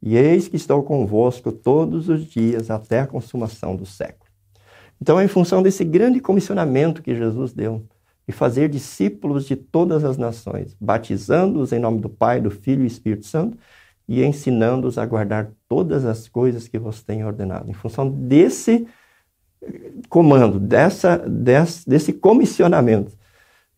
E 0.00 0.16
eis 0.16 0.46
que 0.46 0.56
estou 0.56 0.82
convosco 0.82 1.50
todos 1.50 2.08
os 2.08 2.24
dias 2.24 2.70
até 2.70 3.00
a 3.00 3.06
consumação 3.06 3.74
do 3.74 3.84
século. 3.84 4.30
Então, 5.00 5.20
em 5.20 5.28
função 5.28 5.62
desse 5.62 5.84
grande 5.84 6.20
comissionamento 6.20 7.02
que 7.02 7.14
Jesus 7.14 7.52
deu, 7.52 7.84
e 8.28 8.32
fazer 8.32 8.68
discípulos 8.68 9.46
de 9.46 9.56
todas 9.56 10.04
as 10.04 10.18
nações, 10.18 10.76
batizando-os 10.78 11.72
em 11.72 11.78
nome 11.78 11.98
do 11.98 12.10
Pai, 12.10 12.42
do 12.42 12.50
Filho 12.50 12.82
e 12.82 12.86
do 12.86 12.92
Espírito 12.92 13.26
Santo 13.26 13.56
e 14.06 14.22
ensinando-os 14.22 14.98
a 14.98 15.06
guardar 15.06 15.50
todas 15.66 16.04
as 16.04 16.28
coisas 16.28 16.68
que 16.68 16.78
vos 16.78 17.02
tenho 17.02 17.26
ordenado. 17.26 17.70
Em 17.70 17.74
função 17.74 18.08
desse 18.10 18.86
comando, 20.08 20.60
dessa, 20.60 21.16
desse, 21.16 21.88
desse 21.88 22.12
comissionamento 22.12 23.16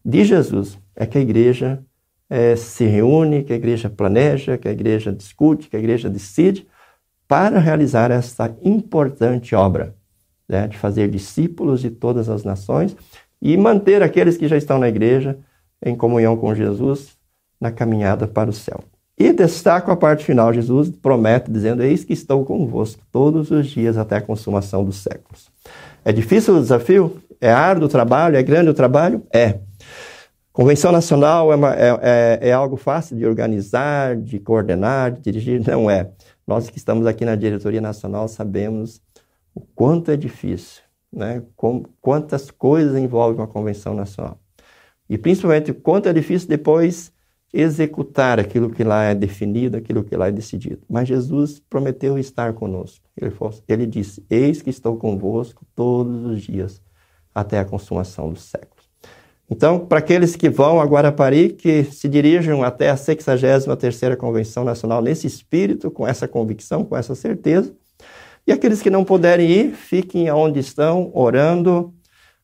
de 0.05 0.25
Jesus, 0.25 0.79
é 0.97 1.07
que 1.07 1.17
a 1.17 1.21
igreja 1.21 1.83
é, 2.29 2.55
se 2.57 2.85
reúne, 2.85 3.45
que 3.45 3.53
a 3.53 3.57
igreja 3.57 3.89
planeja, 3.89 4.59
que 4.59 4.69
a 4.69 4.73
igreja 4.73 5.13
discute, 5.13 5.69
que 5.69 5.77
a 5.77 5.79
igreja 5.79 6.11
decide 6.11 6.67
para 7.27 7.59
realizar 7.59 8.11
essa 8.11 8.55
importante 8.63 9.55
obra 9.55 9.95
né, 10.49 10.67
de 10.67 10.77
fazer 10.77 11.09
discípulos 11.09 11.81
de 11.81 11.91
todas 11.91 12.29
as 12.29 12.45
nações 12.45 12.97
e 13.41 13.57
manter 13.57 14.03
aqueles 14.03 14.37
que 14.37 14.49
já 14.49 14.57
estão 14.57 14.79
na 14.79 14.89
igreja 14.89 15.39
em 15.85 15.97
comunhão 15.97 16.37
com 16.37 16.55
Jesus 16.55 17.17
na 17.61 17.71
caminhada 17.71 18.27
para 18.27 18.51
o 18.51 18.53
céu. 18.53 18.83
E 19.19 19.33
destaco 19.33 19.91
a 19.91 19.97
parte 19.97 20.25
final, 20.25 20.53
Jesus 20.53 20.89
promete 20.91 21.51
dizendo: 21.51 21.83
Eis 21.83 22.05
que 22.05 22.13
estou 22.13 22.45
convosco 22.45 23.03
todos 23.13 23.51
os 23.51 23.67
dias 23.67 23.99
até 23.99 24.17
a 24.17 24.21
consumação 24.21 24.83
dos 24.83 24.97
séculos. 24.97 25.51
É 26.05 26.11
difícil 26.11 26.57
o 26.57 26.61
desafio? 26.61 27.21
É 27.39 27.53
árduo 27.53 27.87
o 27.87 27.91
trabalho? 27.91 28.37
É 28.37 28.43
grande 28.43 28.71
o 28.71 28.75
trabalho? 28.75 29.23
É. 29.33 29.59
Convenção 30.53 30.91
Nacional 30.91 31.53
é, 31.53 31.57
uma, 31.57 31.75
é, 31.75 31.89
é, 32.03 32.49
é, 32.49 32.53
algo 32.53 32.77
fácil 32.77 33.17
de 33.17 33.25
organizar, 33.27 34.17
de 34.17 34.39
coordenar, 34.39 35.13
de 35.13 35.21
dirigir? 35.21 35.63
Não 35.67 35.91
é. 35.91 36.11
Nós 36.47 36.69
que 36.69 36.79
estamos 36.79 37.07
aqui 37.07 37.25
na 37.25 37.37
diretoria 37.37 37.81
nacional 37.81 38.27
sabemos 38.27 39.01
o 39.55 39.61
quanto 39.61 40.11
é 40.11 40.17
difícil 40.17 40.83
né, 41.13 41.43
com, 41.57 41.85
quantas 42.01 42.51
coisas 42.51 42.97
envolve 42.97 43.39
uma 43.39 43.47
convenção 43.47 43.95
nacional. 43.95 44.41
E 45.09 45.19
principalmente 45.19 45.73
quanto 45.73 46.09
é 46.09 46.13
difícil 46.13 46.49
depois 46.49 47.13
executar 47.53 48.39
aquilo 48.39 48.71
que 48.71 48.85
lá 48.85 49.05
é 49.05 49.15
definido, 49.15 49.77
aquilo 49.77 50.05
que 50.05 50.17
lá 50.17 50.29
é 50.29 50.33
decidido. 50.33 50.83
Mas 50.89 51.09
Jesus 51.09 51.61
prometeu 51.69 52.17
estar 52.19 52.53
conosco. 52.53 53.09
Ele, 53.17 53.33
ele 53.69 53.87
disse: 53.87 54.25
Eis 54.31 54.63
que 54.63 54.71
estou 54.71 54.97
convosco 54.97 55.67
todos 55.75 56.25
os 56.27 56.43
dias 56.43 56.81
até 57.35 57.59
a 57.59 57.65
consumação 57.65 58.33
dos 58.33 58.43
séculos. 58.43 58.89
Então, 59.51 59.85
para 59.85 59.99
aqueles 59.99 60.37
que 60.37 60.49
vão 60.49 60.81
a 60.81 60.85
Guarapari, 60.85 61.49
que 61.51 61.83
se 61.83 62.09
dirijam 62.09 62.63
até 62.63 62.89
a 62.89 62.95
63ª 62.95 64.17
Convenção 64.17 64.63
Nacional 64.63 65.03
nesse 65.03 65.27
espírito, 65.27 65.91
com 65.91 66.07
essa 66.07 66.29
convicção, 66.29 66.85
com 66.85 66.97
essa 66.97 67.17
certeza, 67.17 67.75
e 68.51 68.53
aqueles 68.53 68.83
que 68.83 68.91
não 68.91 69.05
puderem 69.05 69.49
ir, 69.49 69.75
fiquem 69.77 70.29
onde 70.33 70.59
estão, 70.59 71.13
orando, 71.15 71.95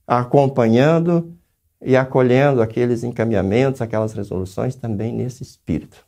acompanhando 0.07 1.35
e 1.83 1.97
acolhendo 1.97 2.62
aqueles 2.62 3.03
encaminhamentos, 3.03 3.83
aquelas 3.83 4.12
resoluções 4.12 4.77
também 4.77 5.12
nesse 5.12 5.42
espírito. 5.42 6.07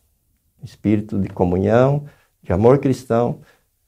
Espírito 0.62 1.18
de 1.18 1.28
comunhão, 1.28 2.04
de 2.40 2.52
amor 2.52 2.78
cristão, 2.78 3.40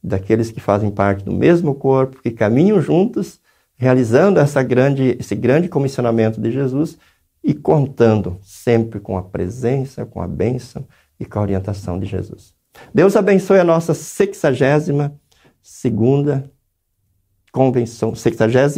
daqueles 0.02 0.50
que 0.50 0.58
fazem 0.58 0.90
parte 0.90 1.24
do 1.24 1.30
mesmo 1.30 1.76
corpo, 1.76 2.20
que 2.20 2.32
caminham 2.32 2.82
juntos, 2.82 3.40
realizando 3.76 4.40
essa 4.40 4.64
grande, 4.64 5.16
esse 5.16 5.36
grande 5.36 5.68
comissionamento 5.68 6.40
de 6.40 6.50
Jesus 6.50 6.98
e 7.40 7.54
contando 7.54 8.36
sempre 8.42 8.98
com 8.98 9.16
a 9.16 9.22
presença, 9.22 10.04
com 10.04 10.20
a 10.20 10.26
bênção 10.26 10.84
e 11.20 11.24
com 11.24 11.38
a 11.38 11.42
orientação 11.42 12.00
de 12.00 12.06
Jesus. 12.06 12.52
Deus 12.92 13.14
abençoe 13.14 13.60
a 13.60 13.64
nossa 13.64 13.94
sexagésima 13.94 15.19
segunda 15.62 16.50
convenção, 17.52 18.14
63 18.14 18.74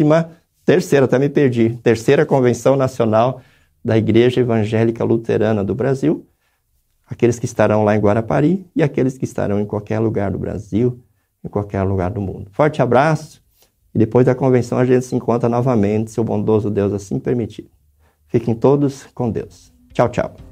terceira, 0.65 1.07
até 1.07 1.19
me 1.19 1.29
perdi, 1.29 1.79
terceira 1.83 2.25
convenção 2.25 2.77
nacional 2.77 3.41
da 3.85 3.99
Igreja 3.99 4.41
Evangélica 4.41 5.05
Luterana 5.05 5.65
do 5.65 5.75
Brasil, 5.75 6.27
aqueles 7.07 7.39
que 7.39 7.45
estarão 7.45 7.85
lá 7.85 7.97
em 7.97 8.01
Guarapari 8.01 8.65
e 8.75 8.83
aqueles 8.83 9.19
que 9.19 9.25
estarão 9.25 9.61
em 9.61 9.67
qualquer 9.67 9.99
lugar 9.99 10.31
do 10.31 10.39
Brasil, 10.39 11.01
em 11.45 11.49
qualquer 11.49 11.83
lugar 11.83 12.11
do 12.11 12.21
mundo. 12.21 12.49
Forte 12.53 12.81
abraço 12.81 13.43
e 13.95 13.99
depois 13.99 14.25
da 14.25 14.35
convenção 14.35 14.79
a 14.79 14.85
gente 14.85 15.05
se 15.05 15.15
encontra 15.15 15.49
novamente, 15.49 16.11
se 16.11 16.21
o 16.21 16.25
bondoso 16.25 16.71
Deus 16.71 16.93
assim 16.93 17.19
permitir. 17.19 17.69
Fiquem 18.29 18.55
todos 18.55 19.07
com 19.15 19.31
Deus. 19.31 19.73
Tchau, 19.93 20.09
tchau. 20.09 20.52